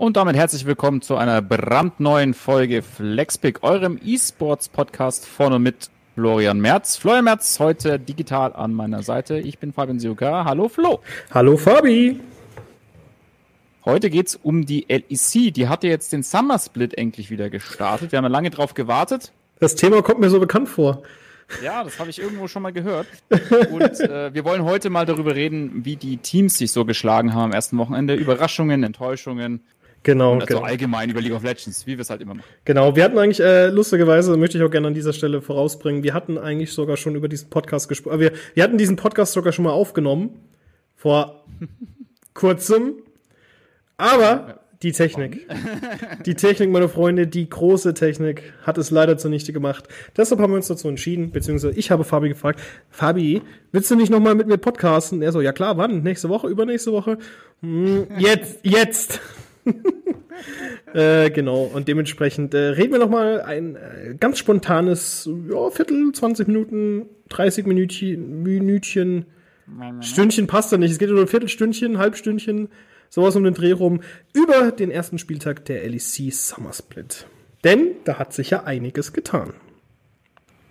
Und 0.00 0.16
damit 0.16 0.34
herzlich 0.34 0.64
willkommen 0.64 1.02
zu 1.02 1.16
einer 1.16 1.42
brandneuen 1.42 2.32
Folge 2.32 2.80
Flexpick, 2.80 3.62
eurem 3.62 4.00
E-Sports-Podcast 4.02 5.26
vorne 5.26 5.58
mit 5.58 5.90
Florian 6.14 6.58
Merz. 6.58 6.96
Florian 6.96 7.24
Merz 7.24 7.60
heute 7.60 7.98
digital 7.98 8.54
an 8.54 8.72
meiner 8.72 9.02
Seite. 9.02 9.38
Ich 9.38 9.58
bin 9.58 9.74
Fabian 9.74 10.00
Siuka. 10.00 10.46
Hallo 10.46 10.70
Flo. 10.70 11.00
Hallo 11.34 11.58
Fabi. 11.58 12.18
Heute 13.84 14.08
geht's 14.08 14.40
um 14.42 14.64
die 14.64 14.86
LEC. 14.88 15.52
Die 15.52 15.68
hatte 15.68 15.86
jetzt 15.88 16.14
den 16.14 16.22
Summer 16.22 16.58
Split 16.58 16.96
endlich 16.96 17.30
wieder 17.30 17.50
gestartet. 17.50 18.10
Wir 18.10 18.16
haben 18.16 18.24
ja 18.24 18.30
lange 18.30 18.48
drauf 18.48 18.72
gewartet. 18.72 19.32
Das 19.58 19.74
Thema 19.74 20.00
kommt 20.00 20.20
mir 20.20 20.30
so 20.30 20.40
bekannt 20.40 20.70
vor. 20.70 21.02
Ja, 21.62 21.84
das 21.84 21.98
habe 21.98 22.08
ich 22.08 22.18
irgendwo 22.18 22.48
schon 22.48 22.62
mal 22.62 22.72
gehört. 22.72 23.06
Und 23.70 24.00
äh, 24.00 24.32
wir 24.32 24.46
wollen 24.46 24.64
heute 24.64 24.88
mal 24.88 25.04
darüber 25.04 25.34
reden, 25.34 25.84
wie 25.84 25.96
die 25.96 26.16
Teams 26.16 26.56
sich 26.56 26.72
so 26.72 26.86
geschlagen 26.86 27.34
haben 27.34 27.42
am 27.42 27.52
ersten 27.52 27.76
Wochenende. 27.76 28.14
Überraschungen, 28.14 28.82
Enttäuschungen, 28.82 29.60
Genau, 30.02 30.34
also 30.34 30.46
genau. 30.46 30.60
allgemein 30.62 31.10
über 31.10 31.20
League 31.20 31.34
of 31.34 31.42
Legends, 31.42 31.86
wie 31.86 31.96
wir 31.96 32.00
es 32.00 32.10
halt 32.10 32.22
immer 32.22 32.34
machen. 32.34 32.46
Genau, 32.64 32.96
wir 32.96 33.04
hatten 33.04 33.18
eigentlich, 33.18 33.40
äh, 33.40 33.68
lustigerweise, 33.68 34.36
möchte 34.36 34.56
ich 34.56 34.64
auch 34.64 34.70
gerne 34.70 34.86
an 34.86 34.94
dieser 34.94 35.12
Stelle 35.12 35.42
vorausbringen, 35.42 36.02
wir 36.02 36.14
hatten 36.14 36.38
eigentlich 36.38 36.72
sogar 36.72 36.96
schon 36.96 37.14
über 37.16 37.28
diesen 37.28 37.50
Podcast 37.50 37.88
gesprochen. 37.88 38.18
Wir, 38.20 38.32
wir 38.54 38.62
hatten 38.62 38.78
diesen 38.78 38.96
Podcast 38.96 39.34
sogar 39.34 39.52
schon 39.52 39.64
mal 39.64 39.72
aufgenommen. 39.72 40.30
Vor 40.96 41.44
kurzem. 42.34 42.94
Aber 43.98 44.60
die 44.82 44.92
Technik. 44.92 45.46
Die 46.24 46.34
Technik, 46.34 46.70
meine 46.70 46.88
Freunde, 46.88 47.26
die 47.26 47.48
große 47.48 47.92
Technik 47.92 48.54
hat 48.62 48.78
es 48.78 48.90
leider 48.90 49.18
zunichte 49.18 49.52
gemacht. 49.52 49.88
Deshalb 50.16 50.40
haben 50.40 50.52
wir 50.52 50.56
uns 50.56 50.68
dazu 50.68 50.88
entschieden, 50.88 51.32
beziehungsweise 51.32 51.78
ich 51.78 51.90
habe 51.90 52.04
Fabi 52.04 52.30
gefragt, 52.30 52.60
Fabi, 52.88 53.42
willst 53.72 53.90
du 53.90 53.96
nicht 53.96 54.10
nochmal 54.10 54.34
mit 54.34 54.46
mir 54.46 54.56
podcasten? 54.56 55.20
Er 55.20 55.32
so, 55.32 55.42
ja 55.42 55.52
klar, 55.52 55.76
wann? 55.76 56.02
Nächste 56.02 56.30
Woche, 56.30 56.48
übernächste 56.48 56.92
Woche? 56.92 57.18
Hm, 57.60 58.06
jetzt, 58.18 58.60
jetzt. 58.62 59.20
äh, 60.94 61.30
genau, 61.30 61.64
und 61.64 61.88
dementsprechend 61.88 62.54
äh, 62.54 62.58
reden 62.58 62.92
wir 62.92 62.98
noch 62.98 63.10
mal 63.10 63.40
ein 63.40 63.76
äh, 63.76 64.14
ganz 64.18 64.38
spontanes 64.38 65.28
ja, 65.50 65.70
Viertel, 65.70 66.12
20 66.12 66.48
Minuten, 66.48 67.06
30 67.28 67.66
Minütchen, 67.66 68.42
Minütchen, 68.42 69.26
Stündchen 70.00 70.46
passt 70.46 70.72
da 70.72 70.78
nicht. 70.78 70.90
Es 70.90 70.98
geht 70.98 71.10
nur 71.10 71.20
ein 71.20 71.28
Viertelstündchen, 71.28 71.98
Halbstündchen, 71.98 72.68
sowas 73.08 73.36
um 73.36 73.44
den 73.44 73.54
Dreh 73.54 73.72
rum, 73.72 74.00
über 74.32 74.72
den 74.72 74.90
ersten 74.90 75.18
Spieltag 75.18 75.64
der 75.66 75.88
LEC 75.88 76.32
Summer 76.32 76.72
Split. 76.72 77.26
Denn 77.64 77.92
da 78.04 78.18
hat 78.18 78.32
sich 78.32 78.50
ja 78.50 78.64
einiges 78.64 79.12
getan. 79.12 79.52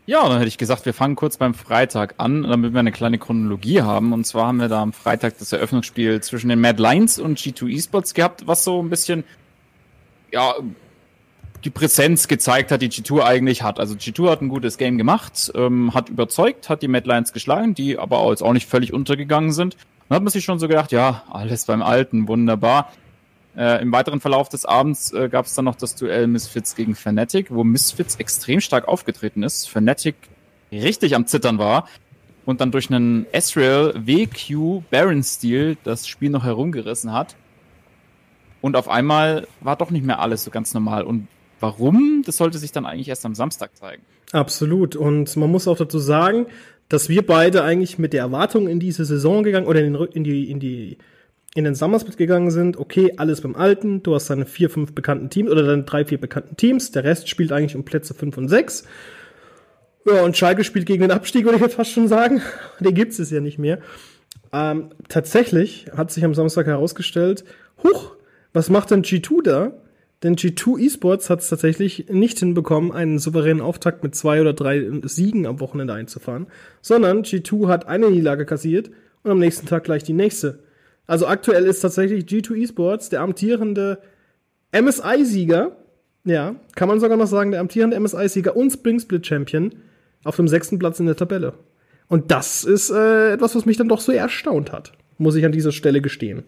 Ja, 0.09 0.27
dann 0.27 0.39
hätte 0.39 0.47
ich 0.47 0.57
gesagt, 0.57 0.87
wir 0.87 0.95
fangen 0.95 1.15
kurz 1.15 1.37
beim 1.37 1.53
Freitag 1.53 2.15
an, 2.17 2.41
damit 2.41 2.73
wir 2.73 2.79
eine 2.79 2.91
kleine 2.91 3.19
Chronologie 3.19 3.83
haben. 3.83 4.11
Und 4.11 4.25
zwar 4.25 4.47
haben 4.47 4.57
wir 4.57 4.67
da 4.67 4.81
am 4.81 4.91
Freitag 4.91 5.37
das 5.37 5.53
Eröffnungsspiel 5.53 6.19
zwischen 6.21 6.49
den 6.49 6.59
Mad 6.59 6.81
Lions 6.81 7.19
und 7.19 7.37
G2 7.37 7.75
Esports 7.75 8.15
gehabt, 8.15 8.47
was 8.47 8.63
so 8.63 8.81
ein 8.81 8.89
bisschen, 8.89 9.23
ja, 10.31 10.55
die 11.63 11.69
Präsenz 11.69 12.27
gezeigt 12.27 12.71
hat, 12.71 12.81
die 12.81 12.89
G2 12.89 13.21
eigentlich 13.21 13.61
hat. 13.61 13.79
Also 13.79 13.93
G2 13.93 14.31
hat 14.31 14.41
ein 14.41 14.49
gutes 14.49 14.79
Game 14.79 14.97
gemacht, 14.97 15.51
ähm, 15.53 15.93
hat 15.93 16.09
überzeugt, 16.09 16.69
hat 16.69 16.81
die 16.81 16.87
Mad 16.87 17.07
Lions 17.07 17.31
geschlagen, 17.31 17.75
die 17.75 17.99
aber 17.99 18.27
jetzt 18.31 18.41
auch 18.41 18.53
nicht 18.53 18.67
völlig 18.67 18.91
untergegangen 18.91 19.51
sind. 19.51 19.77
Dann 20.07 20.15
hat 20.15 20.23
man 20.23 20.31
sich 20.31 20.43
schon 20.43 20.57
so 20.57 20.67
gedacht, 20.67 20.91
ja, 20.91 21.21
alles 21.29 21.65
beim 21.65 21.83
Alten, 21.83 22.27
wunderbar. 22.27 22.91
Äh, 23.59 23.81
Im 23.81 23.91
weiteren 23.91 24.21
Verlauf 24.21 24.47
des 24.47 24.63
Abends 24.63 25.11
äh, 25.11 25.27
gab 25.27 25.45
es 25.45 25.53
dann 25.53 25.65
noch 25.65 25.75
das 25.75 25.93
Duell 25.95 26.27
Misfits 26.27 26.75
gegen 26.75 26.95
Fnatic, 26.95 27.53
wo 27.53 27.65
Misfits 27.65 28.15
extrem 28.15 28.61
stark 28.61 28.87
aufgetreten 28.87 29.43
ist. 29.43 29.67
Fnatic 29.67 30.15
richtig 30.71 31.13
am 31.13 31.27
Zittern 31.27 31.57
war 31.57 31.85
und 32.45 32.61
dann 32.61 32.71
durch 32.71 32.89
einen 32.89 33.25
Ezreal 33.33 33.93
WQ 33.95 34.83
Baron 34.89 35.23
Steel 35.23 35.75
das 35.83 36.07
Spiel 36.07 36.29
noch 36.29 36.45
herumgerissen 36.45 37.11
hat. 37.11 37.35
Und 38.61 38.77
auf 38.77 38.87
einmal 38.87 39.45
war 39.59 39.75
doch 39.75 39.91
nicht 39.91 40.05
mehr 40.05 40.19
alles 40.19 40.45
so 40.45 40.51
ganz 40.51 40.73
normal. 40.73 41.03
Und 41.03 41.27
warum? 41.59 42.21
Das 42.25 42.37
sollte 42.37 42.59
sich 42.59 42.71
dann 42.71 42.85
eigentlich 42.85 43.09
erst 43.09 43.25
am 43.25 43.35
Samstag 43.35 43.75
zeigen. 43.75 44.03
Absolut. 44.31 44.95
Und 44.95 45.35
man 45.35 45.51
muss 45.51 45.67
auch 45.67 45.77
dazu 45.77 45.99
sagen, 45.99 46.45
dass 46.87 47.09
wir 47.09 47.25
beide 47.25 47.63
eigentlich 47.63 47.99
mit 47.99 48.13
der 48.13 48.21
Erwartung 48.21 48.69
in 48.69 48.79
diese 48.79 49.03
Saison 49.03 49.43
gegangen 49.43 49.67
oder 49.67 49.81
in 49.81 50.23
die, 50.23 50.49
in 50.49 50.61
die 50.61 50.97
in 51.55 51.63
den 51.63 51.75
Summersplit 51.75 52.17
gegangen 52.17 52.51
sind, 52.51 52.77
okay, 52.77 53.13
alles 53.17 53.41
beim 53.41 53.55
Alten, 53.55 54.03
du 54.03 54.13
hast 54.13 54.29
deine 54.29 54.45
vier, 54.45 54.69
fünf 54.69 54.93
bekannten 54.93 55.29
Teams 55.29 55.49
oder 55.49 55.63
deine 55.63 55.83
drei, 55.83 56.05
vier 56.05 56.19
bekannten 56.19 56.57
Teams, 56.57 56.91
der 56.91 57.03
Rest 57.03 57.27
spielt 57.27 57.51
eigentlich 57.51 57.75
um 57.75 57.83
Plätze 57.83 58.13
fünf 58.13 58.37
und 58.37 58.49
sechs. 58.49 58.83
Ja, 60.05 60.23
und 60.23 60.37
Schalke 60.37 60.63
spielt 60.63 60.85
gegen 60.85 61.01
den 61.01 61.11
Abstieg, 61.11 61.45
würde 61.45 61.57
ich 61.57 61.61
jetzt 61.61 61.75
fast 61.75 61.91
schon 61.91 62.07
sagen. 62.07 62.41
Den 62.79 62.93
gibt 62.93 63.17
es 63.17 63.29
ja 63.29 63.41
nicht 63.41 63.59
mehr. 63.59 63.79
Ähm, 64.53 64.89
tatsächlich 65.09 65.87
hat 65.95 66.11
sich 66.11 66.23
am 66.23 66.33
Samstag 66.33 66.67
herausgestellt, 66.67 67.43
huch, 67.83 68.15
was 68.53 68.69
macht 68.69 68.91
denn 68.91 69.03
G2 69.03 69.43
da? 69.43 69.71
Denn 70.23 70.35
G2 70.35 70.85
Esports 70.85 71.29
hat 71.29 71.39
es 71.39 71.49
tatsächlich 71.49 72.07
nicht 72.09 72.39
hinbekommen, 72.39 72.91
einen 72.91 73.19
souveränen 73.19 73.61
Auftakt 73.61 74.03
mit 74.03 74.15
zwei 74.15 74.41
oder 74.41 74.53
drei 74.53 74.85
Siegen 75.03 75.45
am 75.45 75.59
Wochenende 75.59 75.93
einzufahren, 75.93 76.47
sondern 76.81 77.23
G2 77.23 77.67
hat 77.67 77.87
eine 77.87 78.09
Niederlage 78.09 78.45
kassiert 78.45 78.89
und 79.23 79.31
am 79.31 79.39
nächsten 79.39 79.67
Tag 79.67 79.85
gleich 79.85 80.03
die 80.03 80.13
nächste. 80.13 80.59
Also 81.09 81.25
aktuell 81.25 81.65
ist 81.65 81.79
tatsächlich 81.79 82.25
G2 82.25 82.61
Esports 82.61 83.09
der 83.09 83.21
amtierende 83.21 83.97
MSI-Sieger. 84.71 85.71
Ja, 86.23 86.53
kann 86.75 86.87
man 86.87 86.99
sogar 86.99 87.17
noch 87.17 87.25
sagen, 87.25 87.49
der 87.49 87.61
amtierende 87.61 87.99
MSI-Sieger 87.99 88.55
und 88.55 88.69
Spring 88.69 88.99
Split 88.99 89.25
Champion 89.25 89.73
auf 90.23 90.35
dem 90.35 90.47
sechsten 90.47 90.77
Platz 90.77 90.99
in 90.99 91.07
der 91.07 91.15
Tabelle. 91.15 91.55
Und 92.09 92.29
das 92.29 92.63
ist 92.63 92.91
äh, 92.91 93.33
etwas, 93.33 93.55
was 93.55 93.65
mich 93.65 93.75
dann 93.75 93.89
doch 93.89 94.01
so 94.01 94.11
erstaunt 94.11 94.71
hat, 94.71 94.91
muss 95.17 95.33
ich 95.33 95.45
an 95.45 95.51
dieser 95.51 95.71
Stelle 95.71 95.99
gestehen. 95.99 96.43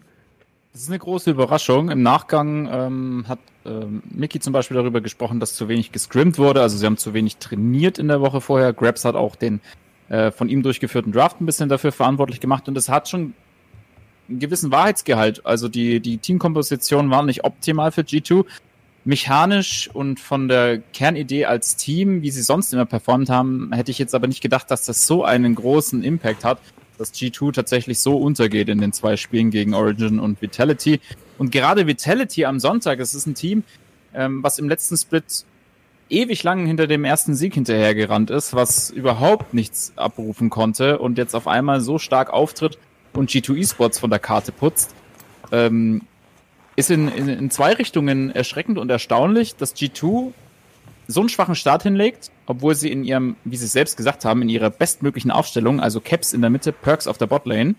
Das 0.72 0.82
ist 0.82 0.90
eine 0.90 1.00
große 1.00 1.32
Überraschung. 1.32 1.90
Im 1.90 2.04
Nachgang 2.04 2.68
ähm, 2.70 3.24
hat 3.26 3.40
ähm, 3.66 4.04
Mickey 4.14 4.38
zum 4.38 4.52
Beispiel 4.52 4.76
darüber 4.76 5.00
gesprochen, 5.00 5.40
dass 5.40 5.54
zu 5.54 5.66
wenig 5.66 5.90
gescrimmt 5.90 6.38
wurde. 6.38 6.62
Also 6.62 6.76
sie 6.76 6.86
haben 6.86 6.98
zu 6.98 7.14
wenig 7.14 7.38
trainiert 7.38 7.98
in 7.98 8.06
der 8.06 8.20
Woche 8.20 8.40
vorher. 8.40 8.72
Grabs 8.72 9.04
hat 9.04 9.16
auch 9.16 9.34
den 9.34 9.60
äh, 10.08 10.30
von 10.30 10.48
ihm 10.48 10.62
durchgeführten 10.62 11.10
Draft 11.10 11.40
ein 11.40 11.46
bisschen 11.46 11.68
dafür 11.68 11.90
verantwortlich 11.90 12.38
gemacht 12.38 12.68
und 12.68 12.78
es 12.78 12.88
hat 12.88 13.08
schon 13.08 13.34
einen 14.32 14.40
gewissen 14.40 14.72
Wahrheitsgehalt. 14.72 15.46
Also 15.46 15.68
die, 15.68 16.00
die 16.00 16.18
Teamkomposition 16.18 17.10
war 17.10 17.22
nicht 17.22 17.44
optimal 17.44 17.92
für 17.92 18.02
G2. 18.02 18.44
Mechanisch 19.04 19.90
und 19.92 20.20
von 20.20 20.48
der 20.48 20.78
Kernidee 20.78 21.44
als 21.44 21.76
Team, 21.76 22.22
wie 22.22 22.30
sie 22.30 22.42
sonst 22.42 22.72
immer 22.72 22.86
performt 22.86 23.30
haben, 23.30 23.72
hätte 23.72 23.90
ich 23.90 23.98
jetzt 23.98 24.14
aber 24.14 24.28
nicht 24.28 24.40
gedacht, 24.40 24.70
dass 24.70 24.84
das 24.84 25.06
so 25.06 25.24
einen 25.24 25.56
großen 25.56 26.04
Impact 26.04 26.44
hat, 26.44 26.58
dass 26.98 27.12
G2 27.12 27.52
tatsächlich 27.52 27.98
so 27.98 28.16
untergeht 28.16 28.68
in 28.68 28.80
den 28.80 28.92
zwei 28.92 29.16
Spielen 29.16 29.50
gegen 29.50 29.74
Origin 29.74 30.20
und 30.20 30.40
Vitality. 30.40 31.00
Und 31.36 31.50
gerade 31.50 31.88
Vitality 31.88 32.44
am 32.44 32.60
Sonntag, 32.60 33.00
es 33.00 33.14
ist 33.14 33.26
ein 33.26 33.34
Team, 33.34 33.64
ähm, 34.14 34.42
was 34.42 34.60
im 34.60 34.68
letzten 34.68 34.96
Split 34.96 35.44
ewig 36.08 36.44
lang 36.44 36.66
hinter 36.66 36.86
dem 36.86 37.04
ersten 37.04 37.34
Sieg 37.34 37.54
hinterhergerannt 37.54 38.30
ist, 38.30 38.54
was 38.54 38.90
überhaupt 38.90 39.52
nichts 39.52 39.94
abrufen 39.96 40.48
konnte 40.48 40.98
und 40.98 41.18
jetzt 41.18 41.34
auf 41.34 41.48
einmal 41.48 41.80
so 41.80 41.98
stark 41.98 42.32
auftritt 42.32 42.78
und 43.14 43.30
G2 43.30 43.58
Esports 43.58 43.98
von 43.98 44.10
der 44.10 44.18
Karte 44.18 44.52
putzt, 44.52 44.94
ähm, 45.50 46.02
ist 46.76 46.90
in, 46.90 47.08
in, 47.08 47.28
in 47.28 47.50
zwei 47.50 47.74
Richtungen 47.74 48.30
erschreckend 48.30 48.78
und 48.78 48.90
erstaunlich, 48.90 49.56
dass 49.56 49.76
G2 49.76 50.32
so 51.08 51.20
einen 51.20 51.28
schwachen 51.28 51.54
Start 51.54 51.82
hinlegt, 51.82 52.30
obwohl 52.46 52.74
sie 52.74 52.90
in 52.90 53.04
ihrem, 53.04 53.36
wie 53.44 53.56
sie 53.56 53.66
selbst 53.66 53.96
gesagt 53.96 54.24
haben, 54.24 54.42
in 54.42 54.48
ihrer 54.48 54.70
bestmöglichen 54.70 55.30
Aufstellung, 55.30 55.80
also 55.80 56.00
Caps 56.00 56.32
in 56.32 56.40
der 56.40 56.50
Mitte, 56.50 56.72
Perks 56.72 57.06
auf 57.06 57.18
der 57.18 57.26
Botlane, 57.26 57.74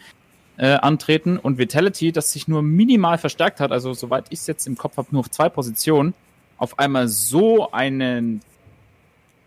äh, 0.57 0.73
antreten 0.73 1.37
und 1.37 1.57
Vitality, 1.57 2.11
das 2.11 2.31
sich 2.31 2.47
nur 2.47 2.61
minimal 2.61 3.17
verstärkt 3.17 3.59
hat, 3.59 3.71
also 3.71 3.93
soweit 3.93 4.25
ich 4.29 4.39
es 4.39 4.47
jetzt 4.47 4.67
im 4.67 4.77
Kopf 4.77 4.97
habe, 4.97 5.07
nur 5.11 5.21
auf 5.21 5.31
zwei 5.31 5.49
Positionen, 5.49 6.13
auf 6.57 6.77
einmal 6.77 7.07
so 7.07 7.71
einen 7.71 8.41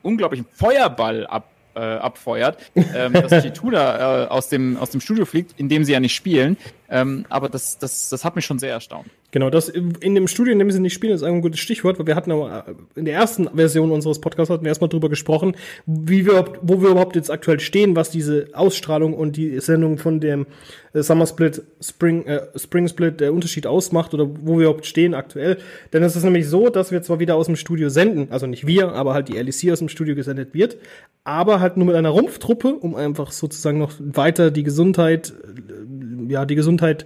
unglaublichen 0.03 0.47
Feuerball 0.53 1.27
ab, 1.27 1.49
äh, 1.77 1.81
abfeuert, 1.81 2.59
ähm, 2.75 3.13
dass 3.13 3.33
G2 3.33 3.71
da 3.71 4.25
äh, 4.25 4.27
aus, 4.29 4.49
dem, 4.49 4.77
aus 4.77 4.91
dem 4.91 5.01
Studio 5.01 5.25
fliegt, 5.27 5.59
in 5.59 5.69
dem 5.69 5.85
sie 5.85 5.93
ja 5.93 6.01
nicht 6.01 6.15
spielen. 6.15 6.57
Ähm, 6.89 7.27
aber 7.29 7.49
das, 7.49 7.79
das, 7.79 8.09
das 8.09 8.25
hat 8.25 8.37
mich 8.37 8.45
schon 8.45 8.59
sehr 8.59 8.73
erstaunt. 8.73 9.09
Genau, 9.37 9.51
das 9.51 9.69
in 9.69 10.15
dem 10.15 10.29
Studio, 10.29 10.55
in 10.55 10.59
dem 10.59 10.71
sie 10.71 10.81
nicht 10.81 10.95
spielen, 10.95 11.13
ist 11.13 11.23
ein 11.23 11.43
gutes 11.43 11.61
Stichwort, 11.61 11.99
weil 11.99 12.07
wir 12.07 12.17
hatten 12.17 12.33
aber 12.33 12.65
in 12.95 13.05
der 13.05 13.13
ersten 13.13 13.51
Version 13.55 13.93
unseres 13.93 14.19
Podcasts 14.19 14.49
hatten 14.49 14.65
wir 14.65 14.71
erstmal 14.71 14.89
drüber 14.89 15.11
gesprochen, 15.11 15.57
wie 15.85 16.25
wir, 16.25 16.43
wo 16.63 16.81
wir 16.81 16.89
überhaupt 16.89 17.17
jetzt 17.17 17.31
aktuell 17.31 17.61
stehen, 17.61 17.97
was 17.97 18.09
diese 18.09 18.49
Ausstrahlung 18.55 19.13
und 19.13 19.37
die 19.37 19.61
Sendung 19.61 19.99
von 19.99 20.21
dem 20.21 20.47
äh, 20.95 21.03
Summer 21.03 21.27
Split, 21.27 21.61
Spring, 21.83 22.25
äh, 22.25 22.47
Spring 22.57 22.89
Split 22.89 23.21
der 23.21 23.35
Unterschied 23.35 23.67
ausmacht 23.67 24.15
oder 24.15 24.27
wo 24.27 24.55
wir 24.55 24.69
überhaupt 24.69 24.87
stehen 24.87 25.13
aktuell. 25.13 25.59
Denn 25.93 26.03
es 26.03 26.17
ist 26.17 26.25
nämlich 26.25 26.49
so, 26.49 26.71
dass 26.71 26.91
wir 26.91 27.03
zwar 27.03 27.21
wieder 27.21 27.37
aus 27.37 27.45
dem 27.45 27.57
Studio 27.57 27.91
senden, 27.91 28.29
also 28.31 28.47
nicht 28.47 28.67
wir, 28.67 28.93
aber 28.93 29.13
halt 29.13 29.29
die 29.29 29.35
LEC 29.35 29.71
aus 29.71 29.81
dem 29.81 29.91
Studio 29.91 30.15
gesendet 30.15 30.55
wird, 30.55 30.79
aber 31.25 31.61
halt 31.61 31.77
nur 31.77 31.85
mit 31.85 31.97
einer 31.97 32.09
Rumpftruppe, 32.09 32.69
um 32.73 32.95
einfach 32.95 33.33
sozusagen 33.33 33.77
noch 33.77 33.93
weiter 33.99 34.51
die 34.51 34.63
Gesundheit, 34.63 35.35
äh, 35.45 36.33
ja, 36.33 36.47
die 36.47 36.55
Gesundheit 36.55 37.05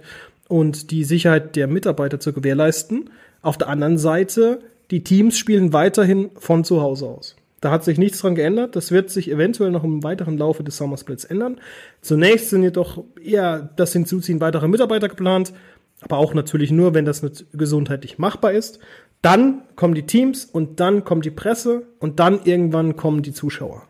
und 0.51 0.91
die 0.91 1.05
Sicherheit 1.05 1.55
der 1.55 1.67
Mitarbeiter 1.67 2.19
zu 2.19 2.33
gewährleisten. 2.33 3.09
Auf 3.41 3.57
der 3.57 3.69
anderen 3.69 3.97
Seite, 3.97 4.59
die 4.91 5.01
Teams 5.01 5.37
spielen 5.37 5.71
weiterhin 5.71 6.29
von 6.35 6.65
zu 6.65 6.81
Hause 6.81 7.07
aus. 7.07 7.37
Da 7.61 7.71
hat 7.71 7.85
sich 7.85 7.97
nichts 7.97 8.19
dran 8.19 8.35
geändert. 8.35 8.75
Das 8.75 8.91
wird 8.91 9.09
sich 9.09 9.31
eventuell 9.31 9.71
noch 9.71 9.85
im 9.85 10.03
weiteren 10.03 10.37
Laufe 10.37 10.61
des 10.65 10.75
Summer 10.75 10.97
Splits 10.97 11.23
ändern. 11.23 11.61
Zunächst 12.01 12.49
sind 12.49 12.63
jedoch 12.63 13.01
eher 13.23 13.69
das 13.77 13.93
Hinzuziehen 13.93 14.41
weiterer 14.41 14.67
Mitarbeiter 14.67 15.07
geplant. 15.07 15.53
aber 16.01 16.17
auch 16.17 16.33
natürlich 16.33 16.71
nur, 16.71 16.93
wenn 16.93 17.05
das 17.05 17.23
gesundheitlich 17.53 18.17
machbar 18.17 18.51
ist. 18.51 18.79
Dann 19.21 19.61
kommen 19.77 19.95
die 19.95 20.05
Teams 20.05 20.43
und 20.43 20.81
dann 20.81 21.05
kommt 21.05 21.23
die 21.23 21.31
Presse 21.31 21.83
und 21.99 22.19
dann 22.19 22.43
irgendwann 22.43 22.97
kommen 22.97 23.21
die 23.21 23.31
Zuschauer. 23.31 23.83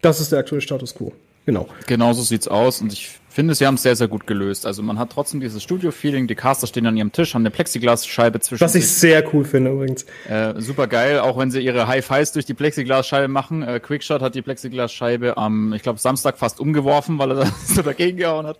Das 0.00 0.20
ist 0.20 0.30
der 0.30 0.38
aktuelle 0.38 0.60
Status 0.60 0.94
quo. 0.94 1.12
Genau. 1.44 1.66
Genau 1.86 2.12
so 2.12 2.22
sieht's 2.22 2.46
aus 2.46 2.82
und 2.82 2.92
ich 2.92 3.17
finde, 3.38 3.54
sie 3.54 3.68
haben 3.68 3.76
es 3.76 3.84
sehr, 3.84 3.94
sehr 3.94 4.08
gut 4.08 4.26
gelöst. 4.26 4.66
Also 4.66 4.82
man 4.82 4.98
hat 4.98 5.12
trotzdem 5.12 5.38
dieses 5.38 5.62
Studio-Feeling, 5.62 6.26
die 6.26 6.34
Caster 6.34 6.66
stehen 6.66 6.88
an 6.88 6.96
ihrem 6.96 7.12
Tisch, 7.12 7.34
haben 7.34 7.42
eine 7.42 7.52
Plexiglasscheibe 7.52 8.40
zwischen 8.40 8.60
Was 8.60 8.74
ich 8.74 8.88
sehr 8.88 9.32
cool 9.32 9.44
finde 9.44 9.70
übrigens. 9.70 10.06
Äh, 10.28 10.60
super 10.60 10.88
geil, 10.88 11.20
auch 11.20 11.38
wenn 11.38 11.52
sie 11.52 11.60
ihre 11.60 11.86
High-Fives 11.86 12.32
durch 12.32 12.46
die 12.46 12.54
Plexiglasscheibe 12.54 13.28
machen. 13.28 13.62
Äh, 13.62 13.78
Quickshot 13.78 14.22
hat 14.22 14.34
die 14.34 14.42
Plexiglasscheibe 14.42 15.36
am, 15.36 15.72
ich 15.72 15.84
glaube, 15.84 16.00
Samstag 16.00 16.36
fast 16.36 16.58
umgeworfen, 16.58 17.20
weil 17.20 17.30
er 17.30 17.36
da 17.36 17.46
so 17.64 17.82
dagegen 17.82 18.16
gehauen 18.16 18.44
hat. 18.44 18.58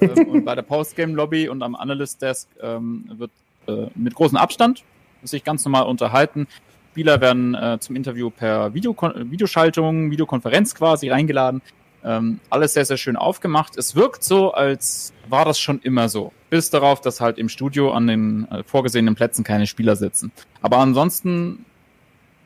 ähm, 0.00 0.28
und 0.28 0.44
bei 0.44 0.54
der 0.54 0.62
Postgame-Lobby 0.62 1.48
und 1.48 1.64
am 1.64 1.74
Analyst-Desk 1.74 2.46
ähm, 2.62 3.10
wird 3.18 3.32
äh, 3.66 3.88
mit 3.96 4.14
großem 4.14 4.36
Abstand 4.36 4.84
sich 5.24 5.42
ganz 5.42 5.64
normal 5.64 5.86
unterhalten. 5.86 6.46
Spieler 6.92 7.20
werden 7.20 7.56
äh, 7.56 7.78
zum 7.80 7.96
Interview 7.96 8.30
per 8.30 8.72
Videokon 8.72 9.32
Videoschaltung, 9.32 10.12
Videokonferenz 10.12 10.76
quasi 10.76 11.10
eingeladen. 11.10 11.60
Ähm, 12.04 12.40
alles 12.50 12.74
sehr, 12.74 12.84
sehr 12.84 12.96
schön 12.96 13.16
aufgemacht. 13.16 13.76
Es 13.76 13.94
wirkt 13.94 14.24
so, 14.24 14.52
als 14.52 15.12
war 15.28 15.44
das 15.44 15.60
schon 15.60 15.80
immer 15.80 16.08
so. 16.08 16.32
Bis 16.50 16.70
darauf, 16.70 17.00
dass 17.00 17.20
halt 17.20 17.38
im 17.38 17.48
Studio 17.48 17.92
an 17.92 18.06
den 18.06 18.50
äh, 18.50 18.62
vorgesehenen 18.64 19.14
Plätzen 19.14 19.44
keine 19.44 19.66
Spieler 19.66 19.96
sitzen. 19.96 20.32
Aber 20.60 20.78
ansonsten, 20.78 21.64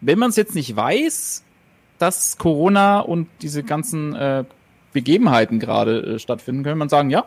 wenn 0.00 0.18
man 0.18 0.30
es 0.30 0.36
jetzt 0.36 0.54
nicht 0.54 0.76
weiß, 0.76 1.42
dass 1.98 2.36
Corona 2.36 3.00
und 3.00 3.28
diese 3.40 3.62
ganzen 3.62 4.14
äh, 4.14 4.44
Begebenheiten 4.92 5.58
gerade 5.58 6.00
äh, 6.00 6.18
stattfinden, 6.18 6.62
könnte 6.62 6.76
man 6.76 6.88
sagen, 6.88 7.10
ja, 7.10 7.26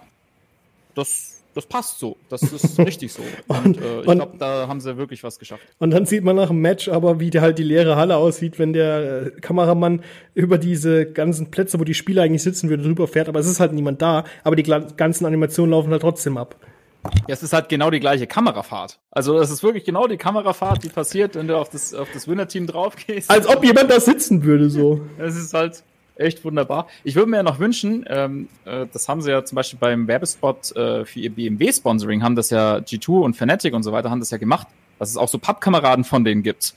das 0.95 1.38
das 1.59 1.67
passt 1.67 1.99
so. 1.99 2.15
Das 2.29 2.41
ist 2.41 2.79
richtig 2.85 3.11
so. 3.11 3.21
Und, 3.47 3.77
äh, 3.77 3.99
ich 3.99 4.05
glaube, 4.05 4.37
da 4.37 4.67
haben 4.67 4.79
sie 4.79 4.95
wirklich 4.97 5.23
was 5.23 5.39
geschafft. 5.39 5.63
Und 5.77 5.91
dann 5.91 6.05
sieht 6.05 6.23
man 6.23 6.37
nach 6.37 6.47
dem 6.47 6.61
Match 6.61 6.87
aber, 6.87 7.19
wie 7.19 7.29
die, 7.29 7.41
halt 7.41 7.59
die 7.59 7.63
leere 7.63 7.97
Halle 7.97 8.15
aussieht, 8.15 8.59
wenn 8.59 8.71
der 8.71 9.25
äh, 9.27 9.31
Kameramann 9.41 10.01
über 10.33 10.57
diese 10.57 11.05
ganzen 11.05 11.51
Plätze, 11.51 11.79
wo 11.79 11.83
die 11.83 11.93
Spieler 11.93 12.23
eigentlich 12.23 12.43
sitzen 12.43 12.69
würden, 12.69 12.83
drüber 12.83 13.07
fährt. 13.07 13.27
Aber 13.27 13.39
es 13.39 13.47
ist 13.47 13.59
halt 13.59 13.73
niemand 13.73 14.01
da. 14.01 14.23
Aber 14.45 14.55
die 14.55 14.63
ganzen 14.63 15.25
Animationen 15.25 15.71
laufen 15.71 15.91
halt 15.91 16.01
trotzdem 16.01 16.37
ab. 16.37 16.55
Ja, 17.03 17.33
es 17.33 17.43
ist 17.43 17.53
halt 17.53 17.69
genau 17.69 17.89
die 17.89 17.99
gleiche 17.99 18.27
Kamerafahrt. 18.27 18.99
Also 19.11 19.39
es 19.39 19.49
ist 19.49 19.63
wirklich 19.63 19.83
genau 19.83 20.07
die 20.07 20.17
Kamerafahrt, 20.17 20.83
die 20.83 20.89
passiert, 20.89 21.35
wenn 21.35 21.47
du 21.47 21.57
auf 21.57 21.69
das, 21.69 21.93
auf 21.93 22.09
das 22.13 22.27
Winner-Team 22.27 22.67
drauf 22.67 22.95
gehst. 22.95 23.29
Als 23.29 23.47
ob 23.47 23.63
jemand 23.63 23.89
da 23.89 23.99
sitzen 23.99 24.43
würde, 24.43 24.69
so. 24.69 25.01
Es 25.17 25.35
ist 25.35 25.53
halt, 25.53 25.83
echt 26.19 26.43
wunderbar. 26.43 26.87
Ich 27.03 27.15
würde 27.15 27.29
mir 27.29 27.37
ja 27.37 27.43
noch 27.43 27.59
wünschen, 27.59 28.05
ähm, 28.07 28.47
äh, 28.65 28.85
das 28.91 29.07
haben 29.07 29.21
sie 29.21 29.31
ja 29.31 29.43
zum 29.43 29.55
Beispiel 29.55 29.79
beim 29.79 30.07
Werbespot 30.07 30.75
äh, 30.75 31.05
für 31.05 31.19
ihr 31.19 31.31
BMW-Sponsoring, 31.31 32.23
haben 32.23 32.35
das 32.35 32.49
ja 32.49 32.77
G2 32.77 33.21
und 33.21 33.35
Fnatic 33.35 33.73
und 33.73 33.83
so 33.83 33.91
weiter, 33.91 34.09
haben 34.09 34.19
das 34.19 34.31
ja 34.31 34.37
gemacht, 34.37 34.67
dass 34.99 35.09
es 35.09 35.17
auch 35.17 35.29
so 35.29 35.37
Pappkameraden 35.37 36.03
von 36.03 36.23
denen 36.23 36.43
gibt. 36.43 36.73